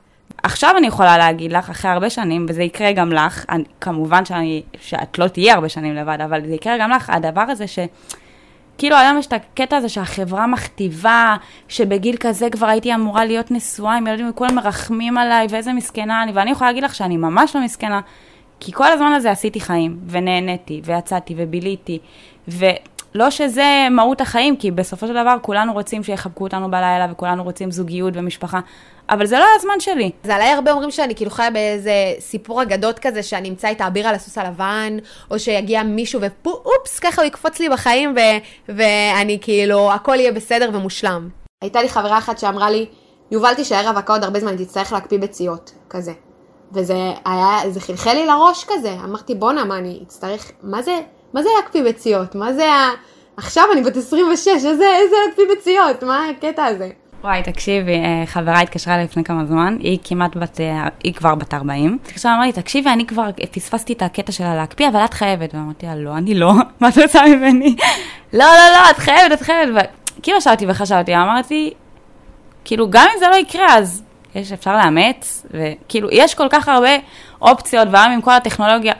עכשיו 0.42 0.74
אני 0.78 0.86
יכולה 0.86 1.18
להגיד 1.18 1.52
לך, 1.52 1.70
אחרי 1.70 1.90
הרבה 1.90 2.10
שנים, 2.10 2.46
וזה 2.48 2.62
יקרה 2.62 2.92
גם 2.92 3.12
לך, 3.12 3.44
אני, 3.48 3.64
כמובן 3.80 4.24
שאני, 4.24 4.62
שאת 4.80 5.18
לא 5.18 5.28
תהיי 5.28 5.50
הרבה 5.50 5.68
שנים 5.68 5.94
לבד, 5.94 6.18
אבל 6.24 6.46
זה 6.46 6.54
יקרה 6.54 6.78
גם 6.78 6.90
לך, 6.90 7.10
הדבר 7.10 7.40
הזה 7.40 7.66
ש... 7.66 7.78
כאילו 8.78 8.96
היום 8.96 9.18
יש 9.18 9.26
את 9.26 9.32
הקטע 9.32 9.76
הזה 9.76 9.88
שהחברה 9.88 10.46
מכתיבה, 10.46 11.36
שבגיל 11.68 12.16
כזה 12.20 12.50
כבר 12.50 12.66
הייתי 12.66 12.94
אמורה 12.94 13.24
להיות 13.24 13.50
נשואה 13.50 13.96
עם 13.96 14.06
ילדים 14.06 14.30
וכולם 14.30 14.54
מרחמים 14.54 15.18
עליי 15.18 15.46
ואיזה 15.50 15.72
מסכנה 15.72 16.22
אני, 16.22 16.32
ואני 16.32 16.50
יכולה 16.50 16.70
להגיד 16.70 16.84
לך 16.84 16.94
שאני 16.94 17.16
ממש 17.16 17.56
לא 17.56 17.64
מסכנה, 17.64 18.00
כי 18.60 18.72
כל 18.72 18.92
הזמן 18.92 19.12
הזה 19.12 19.30
עשיתי 19.30 19.60
חיים, 19.60 19.98
ונהניתי, 20.06 20.80
ויצאתי, 20.84 21.34
וביליתי, 21.36 21.98
ולא 23.14 23.30
שזה 23.30 23.86
מהות 23.90 24.20
החיים, 24.20 24.56
כי 24.56 24.70
בסופו 24.70 25.06
של 25.06 25.12
דבר 25.12 25.36
כולנו 25.42 25.72
רוצים 25.72 26.02
שיחבקו 26.02 26.44
אותנו 26.44 26.70
בלילה, 26.70 27.06
וכולנו 27.12 27.44
רוצים 27.44 27.70
זוגיות 27.70 28.14
ומשפחה, 28.16 28.60
אבל 29.10 29.26
זה 29.26 29.38
לא 29.38 29.44
הזמן 29.56 29.80
שלי. 29.80 30.10
זה 30.24 30.34
עליי 30.34 30.48
הרבה 30.48 30.72
אומרים 30.72 30.90
שאני 30.90 31.14
כאילו 31.14 31.30
חיה 31.30 31.50
באיזה 31.50 31.92
סיפור 32.18 32.62
אגדות 32.62 32.98
כזה, 32.98 33.22
שאני 33.22 33.48
אמצא 33.48 33.70
את 33.70 33.80
האביר 33.80 34.08
על 34.08 34.14
הסוס 34.14 34.38
הלבן, 34.38 34.96
או 35.30 35.38
שיגיע 35.38 35.82
מישהו 35.82 36.20
ואופס, 36.20 36.98
ככה 36.98 37.22
הוא 37.22 37.26
יקפוץ 37.26 37.60
לי 37.60 37.68
בחיים, 37.68 38.14
ו- 38.16 38.72
ואני 38.76 39.38
כאילו, 39.40 39.92
הכל 39.92 40.16
יהיה 40.18 40.32
בסדר 40.32 40.70
ומושלם. 40.72 41.28
הייתה 41.62 41.82
לי 41.82 41.88
חברה 41.88 42.18
אחת 42.18 42.38
שאמרה 42.38 42.70
לי, 42.70 42.86
יובל 43.30 43.54
תישאר 43.54 43.88
רווקה 43.88 44.12
עוד 44.12 44.24
הרבה 44.24 44.40
זמן, 44.40 44.56
תצטרך 44.56 44.92
להקפיא 44.92 45.18
ביציות, 45.18 45.72
כזה. 45.90 46.12
וזה 46.72 46.94
היה, 47.24 47.58
זה 47.70 47.80
חלחל 47.80 48.12
לי 48.12 48.26
לראש 48.26 48.64
כזה, 48.68 48.92
אמרתי 49.04 49.34
בואנה, 49.34 49.64
מה 49.64 49.78
אני 49.78 50.00
אצטרך, 50.02 50.52
מה 50.62 50.82
זה, 50.82 51.00
מה 51.34 51.42
זה 51.42 51.48
להקפיא 51.56 51.82
ביציות? 51.82 52.34
מה 52.34 52.52
זה 52.52 52.72
ה... 52.72 52.90
עכשיו 53.36 53.64
אני 53.72 53.82
בת 53.82 53.96
26, 53.96 54.48
איזה, 54.48 54.68
איזה 54.70 55.16
להקפיא 55.26 55.44
ביציות? 55.54 56.02
מה 56.02 56.28
הקטע 56.28 56.64
הזה? 56.64 56.90
וואי, 57.20 57.42
תקשיבי, 57.42 57.94
אה, 57.94 58.22
חברה 58.26 58.60
התקשרה 58.60 59.02
לפני 59.02 59.24
כמה 59.24 59.44
זמן, 59.44 59.76
היא 59.80 59.98
כמעט 60.04 60.36
בת, 60.36 60.60
אה, 60.60 60.88
היא 61.04 61.14
כבר 61.14 61.34
בת 61.34 61.54
40. 61.54 61.98
התקשרה, 62.04 62.34
אמרה 62.34 62.46
לי, 62.46 62.52
תקשיבי, 62.52 62.90
אני 62.90 63.06
כבר 63.06 63.30
פספסתי 63.50 63.92
את 63.92 64.02
הקטע 64.02 64.32
שלה 64.32 64.56
להקפיא, 64.56 64.88
אבל 64.88 65.04
את 65.04 65.14
חייבת. 65.14 65.54
ואמרתי 65.54 65.86
לה, 65.86 65.94
לא, 65.94 66.16
אני 66.16 66.34
לא, 66.34 66.52
מה 66.80 66.88
את 66.88 66.98
רוצה 66.98 67.22
ממני? 67.26 67.76
לא, 68.32 68.44
לא, 68.44 68.70
לא, 68.72 68.90
את 68.90 68.96
חייבת, 68.96 69.32
את 69.32 69.42
חייבת. 69.42 69.88
וכאילו 70.18 70.38
ישבתי 70.38 70.64
וחשבתי, 70.68 71.16
אמרתי, 71.16 71.72
כאילו, 72.64 72.90
גם 72.90 73.06
אם 73.14 73.18
זה 73.18 73.28
לא 73.28 73.36
יקרה, 73.36 73.78
אז 73.78 74.02
יש, 74.34 74.52
אפשר 74.52 74.76
לאמץ, 74.76 75.46
וכאילו, 75.50 76.08
יש 76.12 76.34
כל 76.34 76.46
כך 76.50 76.68
הרבה 76.68 76.96
אופציות, 77.42 77.88
והיום 77.90 78.12
עם 78.12 78.20
כל 78.20 78.32
הטכנולוגיה, 78.32 78.92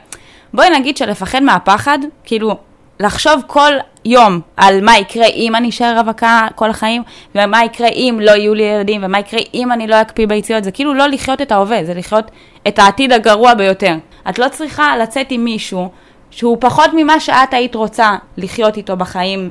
בואי 0.55 0.69
נגיד 0.69 0.97
שלפחד 0.97 1.43
מהפחד, 1.43 1.99
כאילו, 2.23 2.55
לחשוב 2.99 3.41
כל 3.47 3.71
יום 4.05 4.39
על 4.57 4.83
מה 4.83 4.97
יקרה 4.97 5.25
אם 5.25 5.55
אני 5.55 5.69
אשאר 5.69 5.97
רווקה 5.97 6.47
כל 6.55 6.69
החיים, 6.69 7.03
ומה 7.35 7.65
יקרה 7.65 7.87
אם 7.87 8.19
לא 8.21 8.31
יהיו 8.31 8.53
לי 8.53 8.63
ילדים, 8.63 9.01
ומה 9.03 9.19
יקרה 9.19 9.39
אם 9.53 9.71
אני 9.71 9.87
לא 9.87 10.01
אקפיא 10.01 10.27
ביציות, 10.27 10.63
זה 10.63 10.71
כאילו 10.71 10.93
לא 10.93 11.07
לחיות 11.07 11.41
את 11.41 11.51
ההווה, 11.51 11.85
זה 11.85 11.93
לחיות 11.93 12.31
את 12.67 12.79
העתיד 12.79 13.11
הגרוע 13.13 13.53
ביותר. 13.53 13.95
את 14.29 14.39
לא 14.39 14.49
צריכה 14.49 14.97
לצאת 14.97 15.27
עם 15.29 15.43
מישהו 15.43 15.89
שהוא 16.31 16.57
פחות 16.59 16.89
ממה 16.93 17.19
שאת 17.19 17.53
היית 17.53 17.75
רוצה 17.75 18.15
לחיות 18.37 18.77
איתו 18.77 18.97
בחיים, 18.97 19.49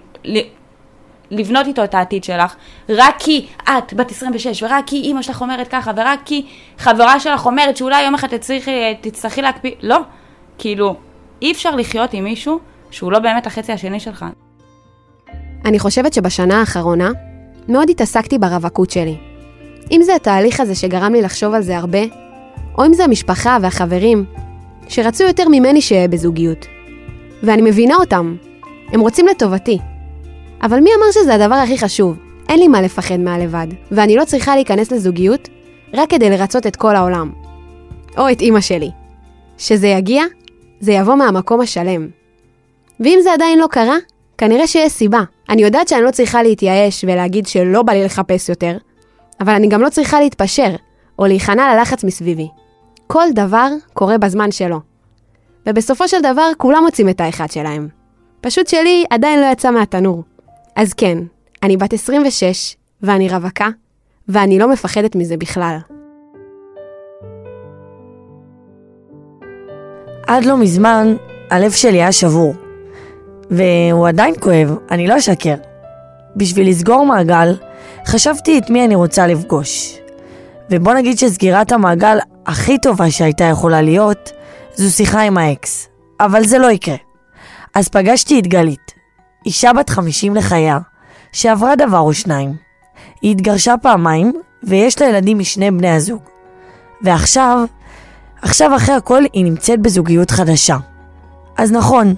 לבנות 1.30 1.66
איתו 1.66 1.84
את 1.84 1.94
העתיד 1.94 2.24
שלך, 2.24 2.54
רק 2.88 3.14
כי 3.18 3.46
את 3.62 3.94
בת 3.94 4.10
26, 4.10 4.62
ורק 4.62 4.84
כי 4.86 4.96
אימא 4.96 5.22
שלך 5.22 5.40
אומרת 5.40 5.68
ככה, 5.68 5.90
ורק 5.96 6.20
כי 6.24 6.46
חברה 6.78 7.20
שלך 7.20 7.46
אומרת 7.46 7.76
שאולי 7.76 8.02
יום 8.02 8.14
אחד 8.14 8.28
תצטרכי 9.00 9.42
להקפיא, 9.42 9.70
לא. 9.82 10.00
כאילו, 10.58 10.96
אי 11.42 11.52
אפשר 11.52 11.76
לחיות 11.76 12.12
עם 12.12 12.24
מישהו 12.24 12.58
שהוא 12.90 13.12
לא 13.12 13.18
באמת 13.18 13.46
החצי 13.46 13.72
השני 13.72 14.00
שלך. 14.00 14.24
אני 15.64 15.78
חושבת 15.78 16.12
שבשנה 16.12 16.60
האחרונה 16.60 17.10
מאוד 17.68 17.90
התעסקתי 17.90 18.38
ברווקות 18.38 18.90
שלי. 18.90 19.16
אם 19.90 20.00
זה 20.02 20.14
התהליך 20.14 20.60
הזה 20.60 20.74
שגרם 20.74 21.12
לי 21.12 21.22
לחשוב 21.22 21.54
על 21.54 21.62
זה 21.62 21.78
הרבה, 21.78 22.02
או 22.78 22.86
אם 22.86 22.94
זה 22.94 23.04
המשפחה 23.04 23.58
והחברים, 23.60 24.24
שרצו 24.88 25.24
יותר 25.24 25.48
ממני 25.48 25.80
שאהיה 25.80 26.08
בזוגיות. 26.08 26.66
ואני 27.42 27.62
מבינה 27.62 27.94
אותם, 27.94 28.36
הם 28.88 29.00
רוצים 29.00 29.26
לטובתי. 29.26 29.78
אבל 30.62 30.80
מי 30.80 30.90
אמר 30.98 31.10
שזה 31.12 31.34
הדבר 31.34 31.54
הכי 31.54 31.78
חשוב? 31.78 32.18
אין 32.48 32.58
לי 32.58 32.68
מה 32.68 32.82
לפחד 32.82 33.20
מהלבד, 33.20 33.66
ואני 33.90 34.16
לא 34.16 34.24
צריכה 34.24 34.54
להיכנס 34.54 34.92
לזוגיות 34.92 35.48
רק 35.94 36.10
כדי 36.10 36.30
לרצות 36.30 36.66
את 36.66 36.76
כל 36.76 36.96
העולם. 36.96 37.32
או 38.18 38.30
את 38.32 38.40
אימא 38.40 38.60
שלי. 38.60 38.90
שזה 39.58 39.88
יגיע, 39.88 40.24
זה 40.84 40.92
יבוא 40.92 41.14
מהמקום 41.14 41.60
השלם. 41.60 42.08
ואם 43.00 43.18
זה 43.22 43.32
עדיין 43.32 43.58
לא 43.58 43.66
קרה, 43.70 43.96
כנראה 44.38 44.66
שיש 44.66 44.92
סיבה. 44.92 45.20
אני 45.48 45.62
יודעת 45.62 45.88
שאני 45.88 46.02
לא 46.02 46.10
צריכה 46.10 46.42
להתייאש 46.42 47.04
ולהגיד 47.08 47.46
שלא 47.46 47.82
בא 47.82 47.92
לי 47.92 48.04
לחפש 48.04 48.48
יותר, 48.48 48.76
אבל 49.40 49.52
אני 49.52 49.68
גם 49.68 49.80
לא 49.80 49.88
צריכה 49.88 50.20
להתפשר, 50.20 50.76
או 51.18 51.26
להיכנע 51.26 51.74
ללחץ 51.74 52.04
מסביבי. 52.04 52.48
כל 53.06 53.24
דבר 53.34 53.68
קורה 53.94 54.18
בזמן 54.18 54.50
שלו. 54.50 54.80
ובסופו 55.66 56.08
של 56.08 56.20
דבר 56.20 56.50
כולם 56.56 56.82
מוצאים 56.84 57.08
את 57.08 57.20
האחד 57.20 57.50
שלהם. 57.50 57.88
פשוט 58.40 58.66
שלי 58.66 59.04
עדיין 59.10 59.40
לא 59.40 59.46
יצא 59.46 59.70
מהתנור. 59.70 60.22
אז 60.76 60.92
כן, 60.92 61.18
אני 61.62 61.76
בת 61.76 61.92
26, 61.92 62.76
ואני 63.02 63.28
רווקה, 63.28 63.68
ואני 64.28 64.58
לא 64.58 64.68
מפחדת 64.68 65.16
מזה 65.16 65.36
בכלל. 65.36 65.76
עד 70.26 70.44
לא 70.44 70.56
מזמן, 70.56 71.14
הלב 71.50 71.72
שלי 71.72 72.02
היה 72.02 72.12
שבור. 72.12 72.54
והוא 73.50 74.08
עדיין 74.08 74.34
כואב, 74.40 74.76
אני 74.90 75.06
לא 75.06 75.18
אשקר. 75.18 75.54
בשביל 76.36 76.68
לסגור 76.68 77.06
מעגל, 77.06 77.56
חשבתי 78.06 78.58
את 78.58 78.70
מי 78.70 78.84
אני 78.84 78.94
רוצה 78.94 79.26
לפגוש. 79.26 79.98
ובוא 80.70 80.94
נגיד 80.94 81.18
שסגירת 81.18 81.72
המעגל 81.72 82.18
הכי 82.46 82.78
טובה 82.78 83.10
שהייתה 83.10 83.44
יכולה 83.44 83.82
להיות, 83.82 84.30
זו 84.74 84.92
שיחה 84.92 85.20
עם 85.20 85.38
האקס. 85.38 85.88
אבל 86.20 86.44
זה 86.44 86.58
לא 86.58 86.70
יקרה. 86.70 86.96
אז 87.74 87.88
פגשתי 87.88 88.40
את 88.40 88.46
גלית, 88.46 88.92
אישה 89.46 89.72
בת 89.72 89.90
50 89.90 90.36
לחייה, 90.36 90.78
שעברה 91.32 91.76
דבר 91.76 91.98
או 91.98 92.14
שניים. 92.14 92.54
היא 93.22 93.30
התגרשה 93.30 93.74
פעמיים, 93.82 94.32
ויש 94.62 95.02
לה 95.02 95.08
ילדים 95.08 95.38
משני 95.38 95.70
בני 95.70 95.90
הזוג. 95.90 96.22
ועכשיו, 97.02 97.64
עכשיו 98.44 98.76
אחרי 98.76 98.94
הכל 98.94 99.22
היא 99.32 99.44
נמצאת 99.44 99.80
בזוגיות 99.80 100.30
חדשה. 100.30 100.76
אז 101.56 101.72
נכון, 101.72 102.14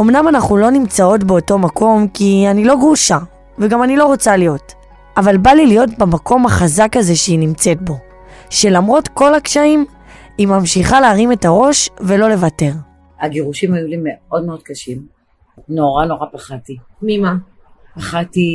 אמנם 0.00 0.28
אנחנו 0.28 0.56
לא 0.56 0.70
נמצאות 0.70 1.24
באותו 1.24 1.58
מקום 1.58 2.08
כי 2.08 2.44
אני 2.50 2.64
לא 2.64 2.76
גרושה, 2.76 3.18
וגם 3.58 3.82
אני 3.82 3.96
לא 3.96 4.06
רוצה 4.06 4.36
להיות. 4.36 4.72
אבל 5.16 5.36
בא 5.36 5.50
לי 5.50 5.66
להיות 5.66 5.90
במקום 5.98 6.46
החזק 6.46 6.96
הזה 6.96 7.16
שהיא 7.16 7.38
נמצאת 7.38 7.82
בו. 7.82 7.98
שלמרות 8.50 9.08
כל 9.08 9.34
הקשיים, 9.34 9.86
היא 10.38 10.46
ממשיכה 10.46 11.00
להרים 11.00 11.32
את 11.32 11.44
הראש 11.44 11.90
ולא 12.00 12.28
לוותר. 12.28 12.72
הגירושים 13.20 13.74
היו 13.74 13.86
לי 13.86 13.96
מאוד 14.02 14.44
מאוד 14.46 14.62
קשים. 14.62 15.06
נורא 15.68 16.04
נורא 16.04 16.26
פחדתי. 16.32 16.76
ממה? 17.02 17.34
פחדתי... 17.94 18.48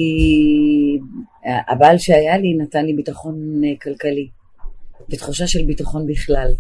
הבעל 1.70 1.98
שהיה 1.98 2.38
לי 2.38 2.58
נתן 2.58 2.86
לי 2.86 2.94
ביטחון 2.94 3.62
אה, 3.64 3.70
כלכלי, 3.82 4.28
ותחושה 5.10 5.48
של 5.48 5.64
ביטחון 5.64 6.08
בכלל. 6.08 6.52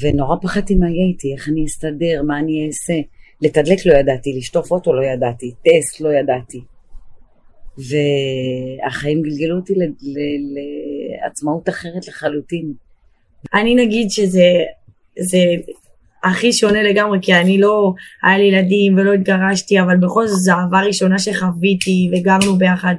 ונורא 0.00 0.36
פחדתי 0.42 0.74
מה 0.74 0.90
יהיה 0.90 1.06
איתי, 1.06 1.34
איך 1.34 1.48
אני 1.48 1.64
אסתדר, 1.64 2.22
מה 2.26 2.38
אני 2.38 2.66
אעשה. 2.66 2.94
לתדלק 3.42 3.86
לא 3.86 3.94
ידעתי, 3.94 4.32
לשטוף 4.38 4.70
אוטו 4.70 4.92
לא 4.92 5.04
ידעתי, 5.04 5.50
טסט 5.50 6.00
לא 6.00 6.08
ידעתי. 6.08 6.60
והחיים 7.78 9.22
גלגלו 9.22 9.56
אותי 9.56 9.74
לעצמאות 11.24 11.68
אחרת 11.68 12.08
לחלוטין. 12.08 12.72
אני 13.54 13.74
נגיד 13.74 14.10
שזה 14.10 14.50
זה 15.18 15.38
הכי 16.24 16.52
שונה 16.52 16.82
לגמרי, 16.82 17.18
כי 17.22 17.34
אני 17.34 17.58
לא, 17.58 17.92
היה 18.22 18.38
לי 18.38 18.44
ילדים 18.44 18.98
ולא 18.98 19.12
התגרשתי, 19.12 19.80
אבל 19.80 19.96
בכל 19.96 20.26
זאת 20.26 20.38
זו 20.38 20.52
אהבה 20.52 20.80
ראשונה 20.80 21.18
שחוויתי 21.18 22.10
וגרנו 22.12 22.56
ביחד. 22.56 22.94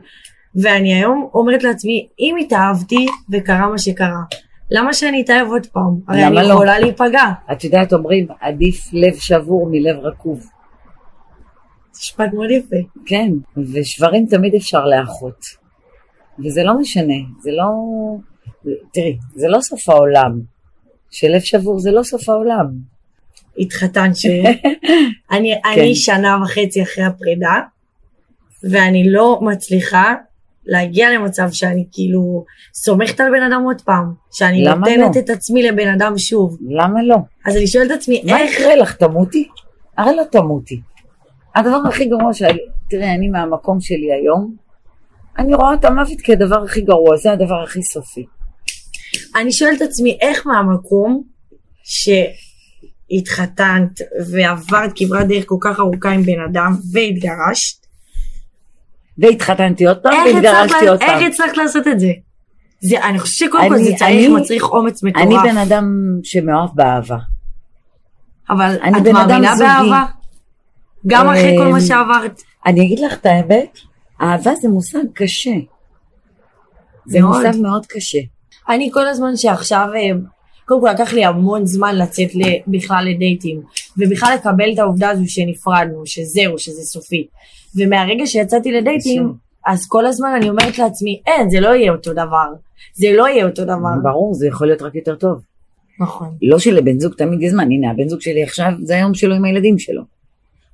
ואני 0.55 0.93
היום 0.93 1.29
אומרת 1.33 1.63
לעצמי, 1.63 2.07
אם 2.19 2.35
התאהבתי 2.41 3.05
וקרה 3.31 3.69
מה 3.69 3.77
שקרה, 3.77 4.23
למה 4.71 4.93
שאני 4.93 5.21
אתאהב 5.21 5.47
עוד 5.47 5.65
פעם? 5.65 5.99
הרי 6.07 6.25
אני 6.25 6.35
לא? 6.35 6.41
יכולה 6.41 6.79
להיפגע. 6.79 7.25
את 7.51 7.63
יודעת, 7.63 7.93
אומרים, 7.93 8.27
עדיף 8.41 8.93
לב 8.93 9.15
שבור 9.15 9.67
מלב 9.71 9.99
רקוב. 9.99 10.49
משפט 11.97 12.33
מאוד 12.33 12.51
יפה. 12.51 12.75
כן, 13.05 13.31
ושברים 13.73 14.25
תמיד 14.25 14.55
אפשר 14.55 14.85
לאחות. 14.85 15.39
וזה 16.45 16.63
לא 16.63 16.79
משנה, 16.79 17.13
זה 17.41 17.51
לא... 17.51 17.65
תראי, 18.93 19.17
זה 19.35 19.47
לא 19.47 19.61
סוף 19.61 19.89
העולם. 19.89 20.39
שלב 21.11 21.39
שבור 21.39 21.79
זה 21.79 21.91
לא 21.91 22.03
סוף 22.03 22.29
העולם. 22.29 22.65
התחתן 23.57 24.13
ש... 24.13 24.25
אני, 25.31 25.53
כן. 25.63 25.69
אני 25.79 25.95
שנה 25.95 26.37
וחצי 26.43 26.83
אחרי 26.83 27.03
הפרידה, 27.03 27.59
ואני 28.63 29.11
לא 29.11 29.39
מצליחה 29.41 30.15
להגיע 30.67 31.11
למצב 31.11 31.47
שאני 31.51 31.85
כאילו 31.91 32.45
סומכת 32.73 33.19
על 33.19 33.31
בן 33.31 33.43
אדם 33.51 33.63
עוד 33.63 33.81
פעם, 33.81 34.13
שאני 34.31 34.63
למה 34.63 34.87
נותנת 34.97 35.15
לא? 35.15 35.21
את 35.21 35.29
עצמי 35.29 35.63
לבן 35.63 35.87
אדם 35.87 36.17
שוב. 36.17 36.57
למה 36.69 37.03
לא? 37.03 37.17
אז 37.45 37.57
אני 37.57 37.67
שואלת 37.67 37.91
את 37.91 37.97
עצמי, 37.97 38.23
מה 38.25 38.41
איך... 38.41 38.59
יקרה 38.59 38.75
לך, 38.75 38.95
תמותי? 38.95 39.47
הרי 39.97 40.15
לא 40.15 40.23
תמותי. 40.31 40.81
הדבר 41.55 41.81
הכי 41.87 42.05
גרוע 42.05 42.33
שהיה, 42.33 42.53
תראה, 42.89 43.13
אני 43.13 43.29
מהמקום 43.29 43.81
שלי 43.81 44.13
היום, 44.21 44.55
אני 45.37 45.53
רואה 45.53 45.73
את 45.73 45.85
המוות 45.85 46.21
כדבר 46.23 46.63
הכי 46.63 46.81
גרוע, 46.81 47.17
זה 47.17 47.31
הדבר 47.31 47.63
הכי 47.63 47.83
סופי. 47.83 48.25
אני 49.35 49.51
שואלת 49.51 49.81
את 49.81 49.87
עצמי, 49.87 50.17
איך 50.21 50.47
מהמקום 50.47 51.23
שהתחתנת 53.09 54.01
ועברת 54.31 54.91
כברת 54.95 55.27
דרך 55.27 55.43
כל 55.47 55.57
כך 55.61 55.79
ארוכה 55.79 56.09
עם 56.09 56.23
בן 56.23 56.39
אדם 56.49 56.71
והתגרשת, 56.93 57.86
והתחתנתי 59.17 59.85
עוד 59.87 59.97
פעם 59.97 60.13
והתגרשתי 60.25 60.87
עוד 60.87 60.99
פעם. 60.99 61.09
איך 61.09 61.33
הצלחת 61.33 61.57
לעשות 61.57 61.87
את 61.87 61.99
זה? 61.99 62.11
זה, 62.79 63.03
אני 63.03 63.19
חושבת 63.19 63.49
שקודם 63.49 63.69
כל 63.69 63.77
זה 63.77 63.91
צריך, 63.97 64.01
אני- 64.03 64.27
מצריך 64.27 64.63
אומץ 64.63 65.03
מטורף. 65.03 65.25
אני 65.25 65.35
בן 65.51 65.57
אדם 65.57 65.85
שמאוהב 66.23 66.69
באהבה. 66.75 67.17
אבל 68.49 68.75
את 68.75 69.07
מאמינה. 69.13 69.55
באהבה? 69.59 70.05
גם 71.07 71.27
אחרי 71.29 71.55
כל 71.57 71.67
מה 71.67 71.81
שעברת. 71.81 72.41
אני 72.65 72.85
אגיד 72.85 72.99
לך 72.99 73.13
את 73.13 73.25
האמת, 73.25 73.77
אהבה 74.21 74.55
זה 74.55 74.69
מושג 74.69 74.99
קשה. 75.13 75.51
זה. 77.05 77.21
מושג 77.21 77.61
מאוד 77.61 77.85
קשה. 77.85 78.19
אני 78.69 78.89
כל 78.93 79.07
הזמן 79.07 79.35
שעכשיו, 79.35 79.87
אה, 79.95 80.01
קודם 80.67 80.81
כל 80.81 80.89
לקח 80.93 81.13
לי 81.13 81.25
המון 81.25 81.65
זמן 81.65 81.95
לצאת 81.95 82.29
בכלל 82.67 83.05
לדייטים, 83.09 83.61
ובכלל 83.97 84.33
לקבל 84.35 84.73
את 84.73 84.79
העובדה 84.79 85.09
הזו 85.09 85.23
שנפרדנו, 85.27 86.05
שזהו, 86.05 86.57
שזה 86.57 86.81
סופי. 86.81 87.27
ומהרגע 87.75 88.25
שיצאתי 88.25 88.71
לדייטים, 88.71 89.33
אז 89.67 89.87
כל 89.87 90.05
הזמן 90.05 90.29
אני 90.37 90.49
אומרת 90.49 90.77
לעצמי, 90.77 91.21
אין, 91.27 91.49
זה 91.49 91.59
לא 91.59 91.67
יהיה 91.67 91.91
אותו 91.91 92.13
דבר. 92.13 92.47
זה 92.93 93.07
לא 93.11 93.27
יהיה 93.27 93.45
אותו 93.45 93.63
דבר. 93.63 93.89
ברור, 94.03 94.33
זה 94.33 94.47
יכול 94.47 94.67
להיות 94.67 94.81
רק 94.81 94.95
יותר 94.95 95.15
טוב. 95.15 95.41
נכון. 95.99 96.27
לא 96.41 96.59
שלבן 96.59 96.99
זוג 96.99 97.13
תמיד 97.13 97.41
יש 97.41 97.51
זמן, 97.51 97.71
הנה 97.71 97.91
הבן 97.91 98.07
זוג 98.07 98.21
שלי 98.21 98.43
עכשיו, 98.43 98.71
זה 98.83 98.95
היום 98.95 99.13
שלו 99.13 99.35
עם 99.35 99.45
הילדים 99.45 99.79
שלו. 99.79 100.01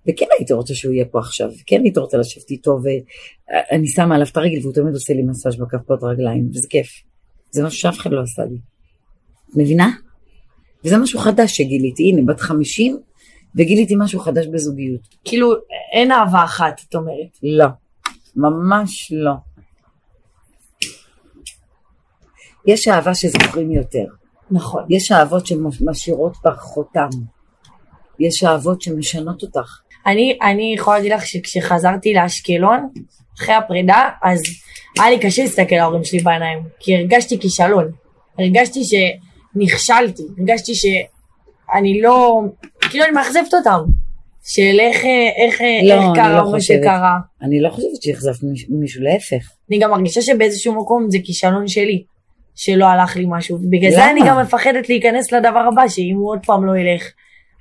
וכן 0.08 0.26
הייתי 0.38 0.54
רוצה 0.54 0.76
שהוא 0.76 0.94
יהיה 0.94 1.06
פה 1.06 1.20
עכשיו, 1.20 1.50
כן 1.68 1.82
הייתי 1.84 2.00
רוצה 2.00 2.18
לשבת 2.18 2.52
איתו, 2.52 2.80
ואני 2.84 3.88
שמה 3.88 4.16
עליו 4.16 4.28
את 4.32 4.38
הרגל 4.38 4.60
והוא 4.62 4.74
תמיד 4.74 4.94
עושה 4.94 5.14
לי 5.14 5.24
מסאז' 5.24 5.56
בכפות 5.56 6.04
רגליים, 6.04 6.50
וזה 6.54 6.68
כיף. 6.70 6.88
זה 7.52 7.64
משהו 7.64 7.80
שאף 7.80 7.98
אחד 7.98 8.12
לא 8.12 8.22
עשה 8.22 8.44
לי. 8.46 8.73
מבינה? 9.56 9.92
וזה 10.86 10.98
משהו 10.98 11.20
חדש 11.20 11.58
שגיליתי, 11.58 12.04
הנה, 12.10 12.22
בת 12.34 12.39
50, 12.39 13.00
וגיליתי 13.56 13.96
משהו 13.98 14.20
חדש 14.20 14.46
בזוגיות. 14.48 15.02
כאילו, 15.24 15.54
אין 15.94 16.12
אהבה 16.12 16.44
אחת, 16.44 16.82
את 16.89 16.96
אומרת. 16.96 17.38
לא, 17.44 17.68
ממש 18.36 19.12
לא. 19.16 19.34
יש 22.68 22.88
אהבה 22.88 23.16
שזוכרים 23.16 23.72
יותר. 23.72 24.06
נכון. 24.52 24.84
יש 24.89 25.12
אהבות 25.12 25.48
שמשאירות 25.48 26.34
בך 26.46 26.60
חותם. 26.60 27.10
יש 28.20 28.44
אהבות 28.44 28.82
שמשנות 28.82 29.44
אותך. 29.44 29.80
אני, 30.06 30.38
אני 30.42 30.74
יכולה 30.78 30.98
להגיד 30.98 31.12
לך 31.12 31.26
שכשחזרתי 31.26 32.13
לאשקלון, 32.13 32.89
אחרי 33.38 33.56
הפרידה, 33.56 34.10
אז 34.24 34.42
היה 35.00 35.10
לי 35.10 35.20
קשה 35.20 35.44
להסתכל 35.44 35.76
להורים 35.76 36.04
שלי 36.04 36.20
בעיניים, 36.20 36.60
כי 36.80 36.96
הרגשתי 36.96 37.39
כישלון. 37.39 37.92
הרגשתי 38.39 38.84
שנכשלתי, 39.54 40.24
הרגשתי 40.38 40.72
שאני 40.76 42.02
לא, 42.02 42.42
כאילו 42.89 43.04
אני 43.04 43.12
מאכזבת 43.12 43.54
אותם. 43.54 43.80
של 44.46 44.80
איך, 44.80 44.98
איך, 45.46 45.62
לא, 45.84 45.94
איך 45.94 46.04
קרה 46.16 46.30
לא 46.30 46.52
מה 46.52 46.58
חושבת. 46.58 46.78
שקרה. 46.82 47.18
אני 47.42 47.62
לא 47.62 47.70
חושבת 47.70 48.02
שאכזבת 48.02 48.36
מיש- 48.36 48.66
מישהו, 48.70 49.04
להפך. 49.04 49.50
אני 49.70 49.80
גם 49.80 49.92
מרגישה 49.92 50.22
שבאיזשהו 50.22 50.82
מקום 50.82 51.08
זה 51.12 51.18
כישלון 51.24 51.68
שלי, 51.68 52.04
שלא 52.56 52.86
הלך 52.86 53.16
לי 53.16 53.26
משהו. 53.30 53.58
בגלל 53.70 53.92
זה 53.92 53.98
למה? 53.98 54.12
אני 54.12 54.22
גם 54.28 54.42
מפחדת 54.42 54.89
להיכנס 54.89 55.32
לדבר 55.32 55.60
הבא, 55.72 55.88
שאם 55.88 56.16
הוא 56.18 56.30
עוד 56.32 56.39
פעם 56.46 56.66
לא 56.66 56.78
ילך. 56.78 57.04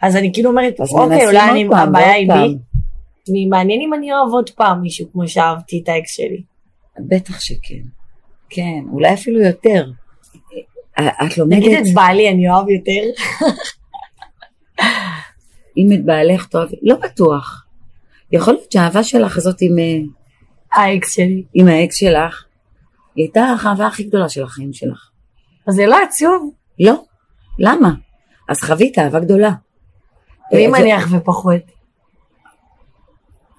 אז 0.03 0.17
אני 0.17 0.33
כאילו 0.33 0.51
אומרת, 0.51 0.81
אוקיי, 0.81 1.27
אולי 1.27 1.51
אני, 1.51 1.67
פעם, 1.71 1.89
הבעיה 1.89 2.13
היא. 2.13 2.29
בי. 3.29 3.47
מעניין 3.51 3.81
אם 3.81 3.95
אני 3.95 4.13
אוהב 4.13 4.33
עוד 4.33 4.51
פעם 4.51 4.81
מישהו 4.81 5.07
כמו 5.13 5.29
שאהבתי 5.29 5.81
את 5.85 5.89
האקס 5.89 6.11
שלי. 6.17 6.43
בטח 7.09 7.41
שכן. 7.41 7.83
כן, 8.51 8.81
אולי 8.93 9.15
אפילו 9.15 9.41
יותר. 9.43 9.91
אה, 10.99 11.27
את 11.27 11.39
לומדת, 11.39 11.59
נגיד 11.59 11.79
את 11.79 11.95
בעלי 11.95 12.29
אני 12.29 12.51
אוהב 12.51 12.69
יותר. 12.69 13.23
אם 15.77 15.93
את 15.93 16.05
בעלך 16.05 16.47
תאהב, 16.47 16.69
לא 16.83 16.97
בטוח. 16.97 17.67
יכול 18.33 18.55
להיות 18.55 18.73
שהאהבה 18.73 19.05
שלך 19.05 19.37
הזאת 19.37 19.57
עם, 19.61 19.79
אה, 19.79 19.99
האקס 20.73 21.15
שלי. 21.15 21.45
עם 21.55 21.69
האקס 21.69 21.97
שלך, 21.97 22.45
היא 23.15 23.25
הייתה 23.25 23.41
האהבה 23.41 23.87
הכי 23.87 24.03
גדולה 24.05 24.29
של 24.29 24.43
החיים 24.43 24.73
שלך. 24.73 25.11
אז 25.69 25.75
זה 25.75 25.87
לא 25.87 25.97
עצוב. 26.03 26.51
לא. 26.81 27.05
למה? 27.59 27.91
אז 28.49 28.61
חווית 28.61 28.99
אהבה 28.99 29.21
גדולה. 29.21 29.53
ואם 30.53 30.75
אה, 30.75 30.81
אני 30.81 30.97
אחווה 30.97 31.21
פחות. 31.21 31.63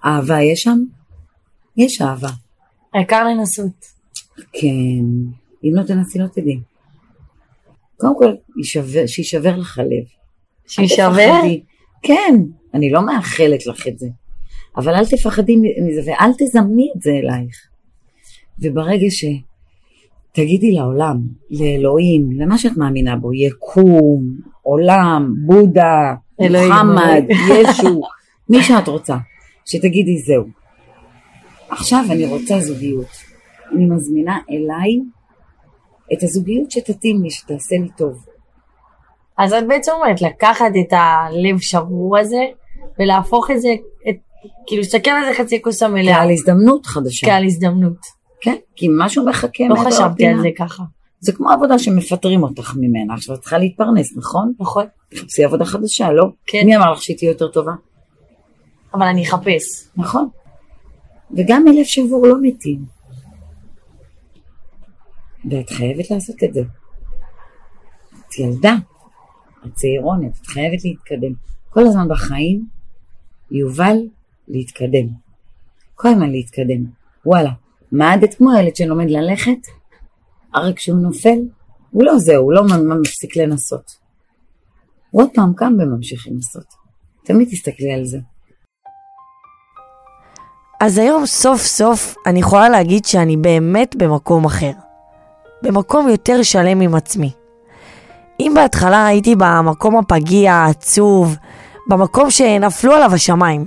אהבה 0.06 0.41
יש 0.41 0.63
שם? 0.63 0.78
יש 1.78 2.02
אהבה. 2.02 2.30
העיקר 2.93 3.24
לנסות. 3.24 3.86
כן, 4.36 5.06
אם 5.63 5.72
לא 5.76 5.84
תנסי 5.84 6.19
לא 6.19 6.28
תדעי. 6.28 6.60
קודם 8.04 8.16
כל, 8.18 8.34
יישבר- 8.58 9.08
שיישבר 9.08 9.56
לך 9.58 9.80
הלב. 9.80 10.04
תפחדי. 11.38 11.63
כן, 12.02 12.36
אני 12.74 12.89
לא 12.89 13.06
מאחלת 13.06 13.66
לך 13.68 13.88
את 13.88 14.00
זה. 14.00 14.08
אבל 14.78 14.96
אל 14.96 15.06
תפחדי 15.06 15.56
מזה 15.56 16.02
ואל 16.12 16.32
תזמני 16.38 16.89
את 16.96 17.02
זה 17.02 17.12
אלייך. 17.12 17.56
וברגע 18.60 19.08
שתגידי 19.10 20.72
לעולם, 20.72 21.18
לאלוהים, 21.52 22.30
למה 22.32 22.58
שאת 22.58 22.78
מאמינה 22.78 23.16
בו, 23.16 23.34
יקום, 23.34 24.24
עולם, 24.62 25.34
בודה, 25.46 26.13
מוחמד. 26.39 27.24
ישו, 27.30 28.02
מי 28.50 28.63
שאת 28.63 28.88
רוצה, 28.88 29.16
שתגידי 29.66 30.18
זהו. 30.18 30.44
עכשיו 31.70 32.06
אני 32.12 32.26
רוצה 32.26 32.60
זוגיות. 32.60 33.08
אני 33.72 33.86
מזמינה 33.86 34.38
אליי 34.50 35.00
את 36.13 36.23
הזוגיות 36.23 36.71
שתתאים 36.71 37.23
לי, 37.23 37.30
שתעשה 37.32 37.76
לי 37.76 37.89
טוב. 37.97 38.26
אז 39.38 39.54
את 39.54 39.67
בעצם 39.67 39.91
אומרת 39.91 40.21
לקחת 40.21 40.71
את 40.82 40.93
הלב 40.93 41.60
שבור 41.60 42.17
הזה 42.17 42.41
ולהפוך 42.99 43.52
את 43.52 43.62
זה, 43.62 43.69
את, 44.10 44.15
כאילו 44.67 44.82
להסתכל 44.82 45.12
על 45.12 45.26
זה 45.26 45.43
חצי 45.43 45.62
כוס 45.62 45.84
המלאה. 45.84 46.15
כעל 46.15 46.32
הזדמנות 46.32 46.86
חדשה. 46.86 47.28
כעל 47.28 47.45
הזדמנות. 47.45 47.97
כן, 48.41 48.56
כי 48.76 48.88
משהו 48.99 49.26
מחכה 49.26 49.63
לא 49.69 49.76
חשבתי. 49.76 50.28
על 50.28 50.41
זה 50.41 50.49
ככה. 50.58 50.84
זה 51.19 51.32
כמו 51.32 51.52
עבודה 51.52 51.80
שמפטרים 51.80 52.43
אותך 52.43 52.73
ממנה, 52.76 53.13
עכשיו 53.13 53.36
את 53.36 53.41
צריכה 53.41 53.58
להתפרנס, 53.58 54.17
נכון? 54.17 54.54
נכון. 54.60 54.86
תחפשי 55.10 55.43
עבודה 55.43 55.65
חדשה, 55.65 56.12
לא? 56.12 56.26
כן. 56.47 56.65
מי 56.65 56.76
אמר 56.76 56.91
לך 56.91 57.02
שהיא 57.02 57.17
תהיה 57.17 57.32
יותר 57.32 57.47
טובה? 57.47 57.71
אבל 58.93 59.06
אני 59.06 59.23
אחפש. 59.23 59.88
נכון. 59.97 60.28
וגם 61.38 61.63
מלב 61.63 61.84
שבור 61.84 62.28
לא 62.28 62.36
מתים. 62.41 63.03
ואת 65.51 65.69
חייבת 65.69 66.12
לעשות 66.12 66.43
את 66.43 66.53
זה. 66.53 66.62
את 68.19 68.39
ילדה, 68.39 68.75
את 69.65 69.73
צעירונת, 69.73 70.32
את 70.41 70.47
חייבת 70.47 70.86
להתקדם. 70.86 71.34
כל 71.69 71.88
הזמן 71.88 72.08
בחיים 72.10 72.65
יובל 73.51 73.97
להתקדם. 74.47 75.08
כל 75.95 76.08
הזמן 76.08 76.29
להתקדם. 76.29 76.86
וואלה, 77.25 77.51
מעדת 77.91 78.34
כמו 78.34 78.53
ילד 78.60 78.75
שלומד 78.75 79.10
ללכת, 79.10 79.67
הרי 80.53 80.73
כשהוא 80.75 80.99
נופל, 80.99 81.39
הוא 81.91 82.03
לא 82.03 82.19
זהו, 82.19 82.43
הוא 82.43 82.53
לא 82.53 82.63
מפסיק 83.01 83.38
לנסות. 83.38 83.91
הוא 85.10 85.21
עוד 85.21 85.29
פעם 85.34 85.53
קם 85.53 85.73
וממשיך 85.79 86.27
לנסות. 86.27 86.73
תמיד 87.23 87.47
תסתכלי 87.51 87.93
על 87.93 88.06
זה. 88.06 88.17
אז 90.82 90.97
היום 90.97 91.25
סוף 91.25 91.62
סוף 91.62 92.15
אני 92.25 92.39
יכולה 92.39 92.69
להגיד 92.69 93.06
שאני 93.06 93.38
באמת 93.38 93.95
במקום 93.95 94.45
אחר. 94.45 94.71
במקום 95.63 96.10
יותר 96.10 96.43
שלם 96.43 96.82
עם 96.82 96.95
עצמי. 96.95 97.32
אם 98.39 98.52
בהתחלה 98.56 99.06
הייתי 99.06 99.36
במקום 99.36 99.97
הפגיע, 99.97 100.54
העצוב, 100.54 101.36
במקום 101.88 102.30
שנפלו 102.30 102.93
עליו 102.93 103.13
השמיים, 103.13 103.65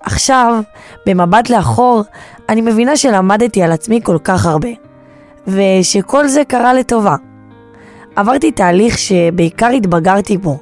עכשיו, 0.00 0.60
במבט 1.06 1.50
לאחור, 1.50 2.02
אני 2.48 2.60
מבינה 2.60 2.96
שלמדתי 2.96 3.62
על 3.62 3.72
עצמי 3.72 4.00
כל 4.02 4.18
כך 4.24 4.46
הרבה, 4.46 4.68
ושכל 5.46 6.28
זה 6.28 6.44
קרה 6.44 6.74
לטובה. 6.74 7.16
עברתי 8.16 8.52
תהליך 8.52 8.98
שבעיקר 8.98 9.66
התבגרתי 9.68 10.38
בו, 10.38 10.58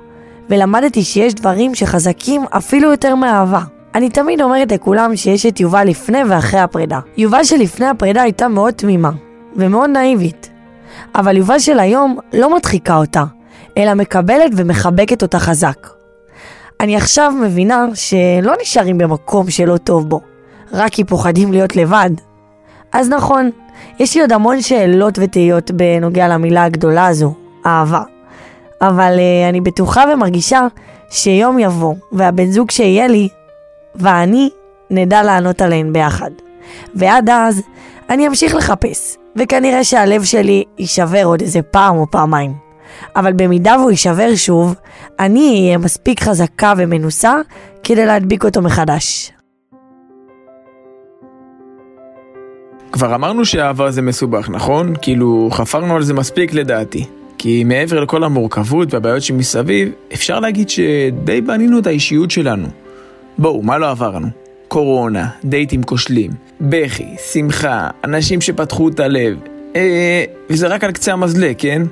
ולמדתי 0.51 1.03
שיש 1.03 1.35
דברים 1.35 1.75
שחזקים 1.75 2.45
אפילו 2.51 2.91
יותר 2.91 3.15
מאהבה. 3.15 3.61
אני 3.95 4.11
תמיד 4.11 4.43
אומרת 4.43 4.73
לכולם 4.73 5.17
שיש 5.17 5.47
את 5.47 5.61
יובל 5.61 5.85
לפני 5.85 6.19
ואחרי 6.29 6.61
הפרידה. 6.61 7.01
יובל 7.17 7.45
שלפני 7.45 7.87
הפרידה 7.87 8.23
הייתה 8.23 8.49
מאוד 8.49 8.75
תמימה, 8.75 9.11
ומאוד 9.57 9.91
נאיבית. 9.91 10.56
אבל 11.15 11.37
יובל 11.37 11.59
של 11.59 11.79
היום 11.79 12.19
לא 12.33 12.57
מדחיקה 12.57 12.97
אותה, 12.97 13.25
אלא 13.79 13.95
מקבלת 13.95 14.53
ומחבקת 14.57 15.23
אותה 15.23 15.39
חזק. 15.39 15.89
אני 16.81 16.97
עכשיו 16.97 17.33
מבינה 17.43 17.87
שלא 17.95 18.53
נשארים 18.63 18.99
במקום 18.99 19.51
שלא 19.51 19.77
טוב 19.77 20.09
בו, 20.09 20.21
רק 20.73 20.93
כי 20.93 21.05
פוחדים 21.05 21.53
להיות 21.53 21.77
לבד. 21.77 22.11
אז 22.93 23.09
נכון, 23.09 23.51
יש 23.99 24.15
לי 24.15 24.21
עוד 24.21 24.33
המון 24.33 24.63
שאלות 24.63 25.19
ותהיות 25.23 25.71
בנוגע 25.71 26.29
למילה 26.29 26.65
הגדולה 26.65 27.07
הזו, 27.07 27.35
אהבה. 27.67 28.03
אבל 28.81 29.17
uh, 29.17 29.49
אני 29.49 29.61
בטוחה 29.61 30.05
ומרגישה 30.13 30.67
שיום 31.11 31.59
יבוא, 31.59 31.95
והבן 32.13 32.51
זוג 32.51 32.71
שיהיה 32.71 33.07
לי, 33.07 33.29
ואני, 33.95 34.51
נדע 34.91 35.23
לענות 35.23 35.63
עליהן 35.63 35.93
ביחד. 35.93 36.31
ועד 36.95 37.31
אז, 37.31 37.63
אני 38.11 38.27
אמשיך 38.29 38.55
לחפש, 38.55 39.17
וכנראה 39.37 39.85
שהלב 39.85 40.25
שלי 40.25 40.65
יישבר 40.79 41.25
עוד 41.25 41.41
איזה 41.41 41.63
פעם 41.63 41.97
או 41.97 42.11
פעמיים. 42.11 42.53
אבל 43.17 43.33
במידה 43.33 43.77
והוא 43.79 43.91
יישבר 43.91 44.35
שוב, 44.35 44.75
אני 45.21 45.61
אהיה 45.65 45.79
מספיק 45.79 46.23
חזקה 46.23 46.73
ומנוסה 46.77 47.35
כדי 47.83 48.07
להדביק 48.07 48.45
אותו 48.45 48.63
מחדש. 48.63 49.33
כבר 52.93 53.15
אמרנו 53.15 53.45
שאהבה 53.45 53.91
זה 53.91 54.03
מסובך, 54.03 54.49
נכון? 54.51 54.95
כאילו, 55.03 55.49
חפרנו 55.53 55.97
על 55.97 56.03
זה 56.03 56.15
מספיק 56.15 56.55
לדעתי. 56.55 57.05
כי 57.39 57.65
מעבר 57.65 58.01
לכל 58.01 58.25
המורכבות 58.25 58.95
והבעיות 58.95 59.23
שמסביב, 59.23 59.89
אפשר 60.15 60.41
להגיד 60.41 60.69
שדי 60.69 61.41
בנינו 61.41 61.79
את 61.79 61.87
האישיות 61.87 62.31
שלנו. 62.31 62.69
בואו, 63.39 63.63
מה 63.63 63.79
לא 63.79 63.91
עברנו? 63.91 64.46
קורונה, 64.69 65.29
דייטים 65.45 65.83
כושלים, 65.83 66.31
בכי, 66.61 67.07
שמחה, 67.33 67.89
אנשים 68.05 68.41
שפתחו 68.41 68.89
את 68.89 69.01
הלב. 69.01 69.37
אה, 69.77 70.25
וזה 70.51 70.67
רק 70.67 70.85
על 70.85 70.93
קצה 70.93 71.13
המזלג, 71.13 71.55
כן? 71.59 71.83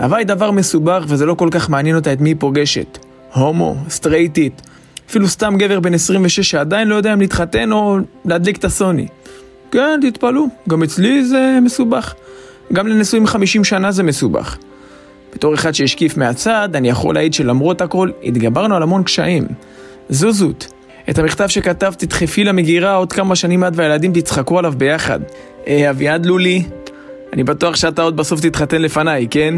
אהבה 0.00 0.16
היא 0.16 0.26
דבר 0.26 0.50
מסובך 0.50 1.04
וזה 1.08 1.26
לא 1.26 1.34
כל 1.34 1.48
כך 1.50 1.70
מעניין 1.70 1.96
אותה 1.96 2.12
את 2.12 2.20
מי 2.20 2.30
היא 2.30 2.36
פוגשת. 2.38 2.98
הומו, 3.34 3.76
סטרייטית, 3.88 4.62
אפילו 5.08 5.28
סתם 5.28 5.54
גבר 5.58 5.80
בן 5.80 5.94
26 5.94 6.40
שעדיין 6.40 6.88
לא 6.88 6.94
יודע 6.94 7.12
אם 7.12 7.20
להתחתן 7.20 7.72
או 7.72 7.98
להדליק 8.24 8.56
את 8.56 8.64
הסוני. 8.64 9.06
כן, 9.70 10.00
תתפלאו, 10.02 10.46
גם 10.68 10.82
אצלי 10.82 11.24
זה 11.24 11.58
מסובך. 11.62 12.14
גם 12.72 12.86
לנשואים 12.86 13.26
50 13.26 13.64
שנה 13.64 13.92
זה 13.92 14.02
מסובך. 14.02 14.58
בתור 15.34 15.54
אחד 15.54 15.74
שהשקיף 15.74 16.16
מהצד, 16.16 16.68
אני 16.74 16.88
יכול 16.88 17.14
להעיד 17.14 17.34
שלמרות 17.34 17.80
הכל, 17.80 18.10
התגברנו 18.22 18.76
על 18.76 18.82
המון 18.82 19.02
קשיים. 19.02 19.46
זוזות. 20.08 20.72
את 21.10 21.18
המכתב 21.18 21.46
שכתבת 21.48 21.98
תדחפי 21.98 22.44
למגירה 22.44 22.94
עוד 22.94 23.12
כמה 23.12 23.36
שנים 23.36 23.64
את 23.64 23.72
והילדים 23.76 24.12
תצחקו 24.12 24.58
עליו 24.58 24.72
ביחד. 24.76 25.20
אה, 25.66 25.90
אביעד 25.90 26.26
לולי, 26.26 26.62
אני 27.32 27.44
בטוח 27.44 27.76
שאתה 27.76 28.02
עוד 28.02 28.16
בסוף 28.16 28.40
תתחתן 28.40 28.82
לפניי, 28.82 29.26
כן? 29.30 29.54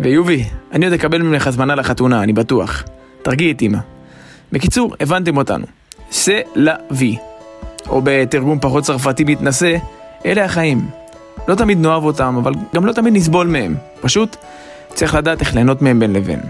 ויובי, 0.00 0.44
אני 0.72 0.84
עוד 0.84 0.94
אקבל 0.94 1.22
ממך 1.22 1.46
הזמנה 1.46 1.74
לחתונה, 1.74 2.22
אני 2.22 2.32
בטוח. 2.32 2.84
תרגיעי 3.22 3.52
את 3.52 3.62
אמא. 3.62 3.78
בקיצור, 4.52 4.94
הבנתם 5.00 5.36
אותנו. 5.36 5.66
סה 6.10 6.40
לה 6.54 6.74
וי. 6.90 7.16
או 7.88 8.00
בתרגום 8.04 8.58
פחות 8.60 8.84
צרפתי 8.84 9.24
מתנשא, 9.24 9.76
אלה 10.26 10.44
החיים. 10.44 10.88
לא 11.48 11.54
תמיד 11.54 11.78
נאהב 11.78 12.04
אותם, 12.04 12.36
אבל 12.42 12.52
גם 12.74 12.86
לא 12.86 12.92
תמיד 12.92 13.14
נסבול 13.14 13.46
מהם. 13.46 13.74
פשוט 14.00 14.36
צריך 14.94 15.14
לדעת 15.14 15.40
איך 15.40 15.54
ליהנות 15.54 15.82
מהם 15.82 16.00
בין 16.00 16.12
לבין. 16.12 16.40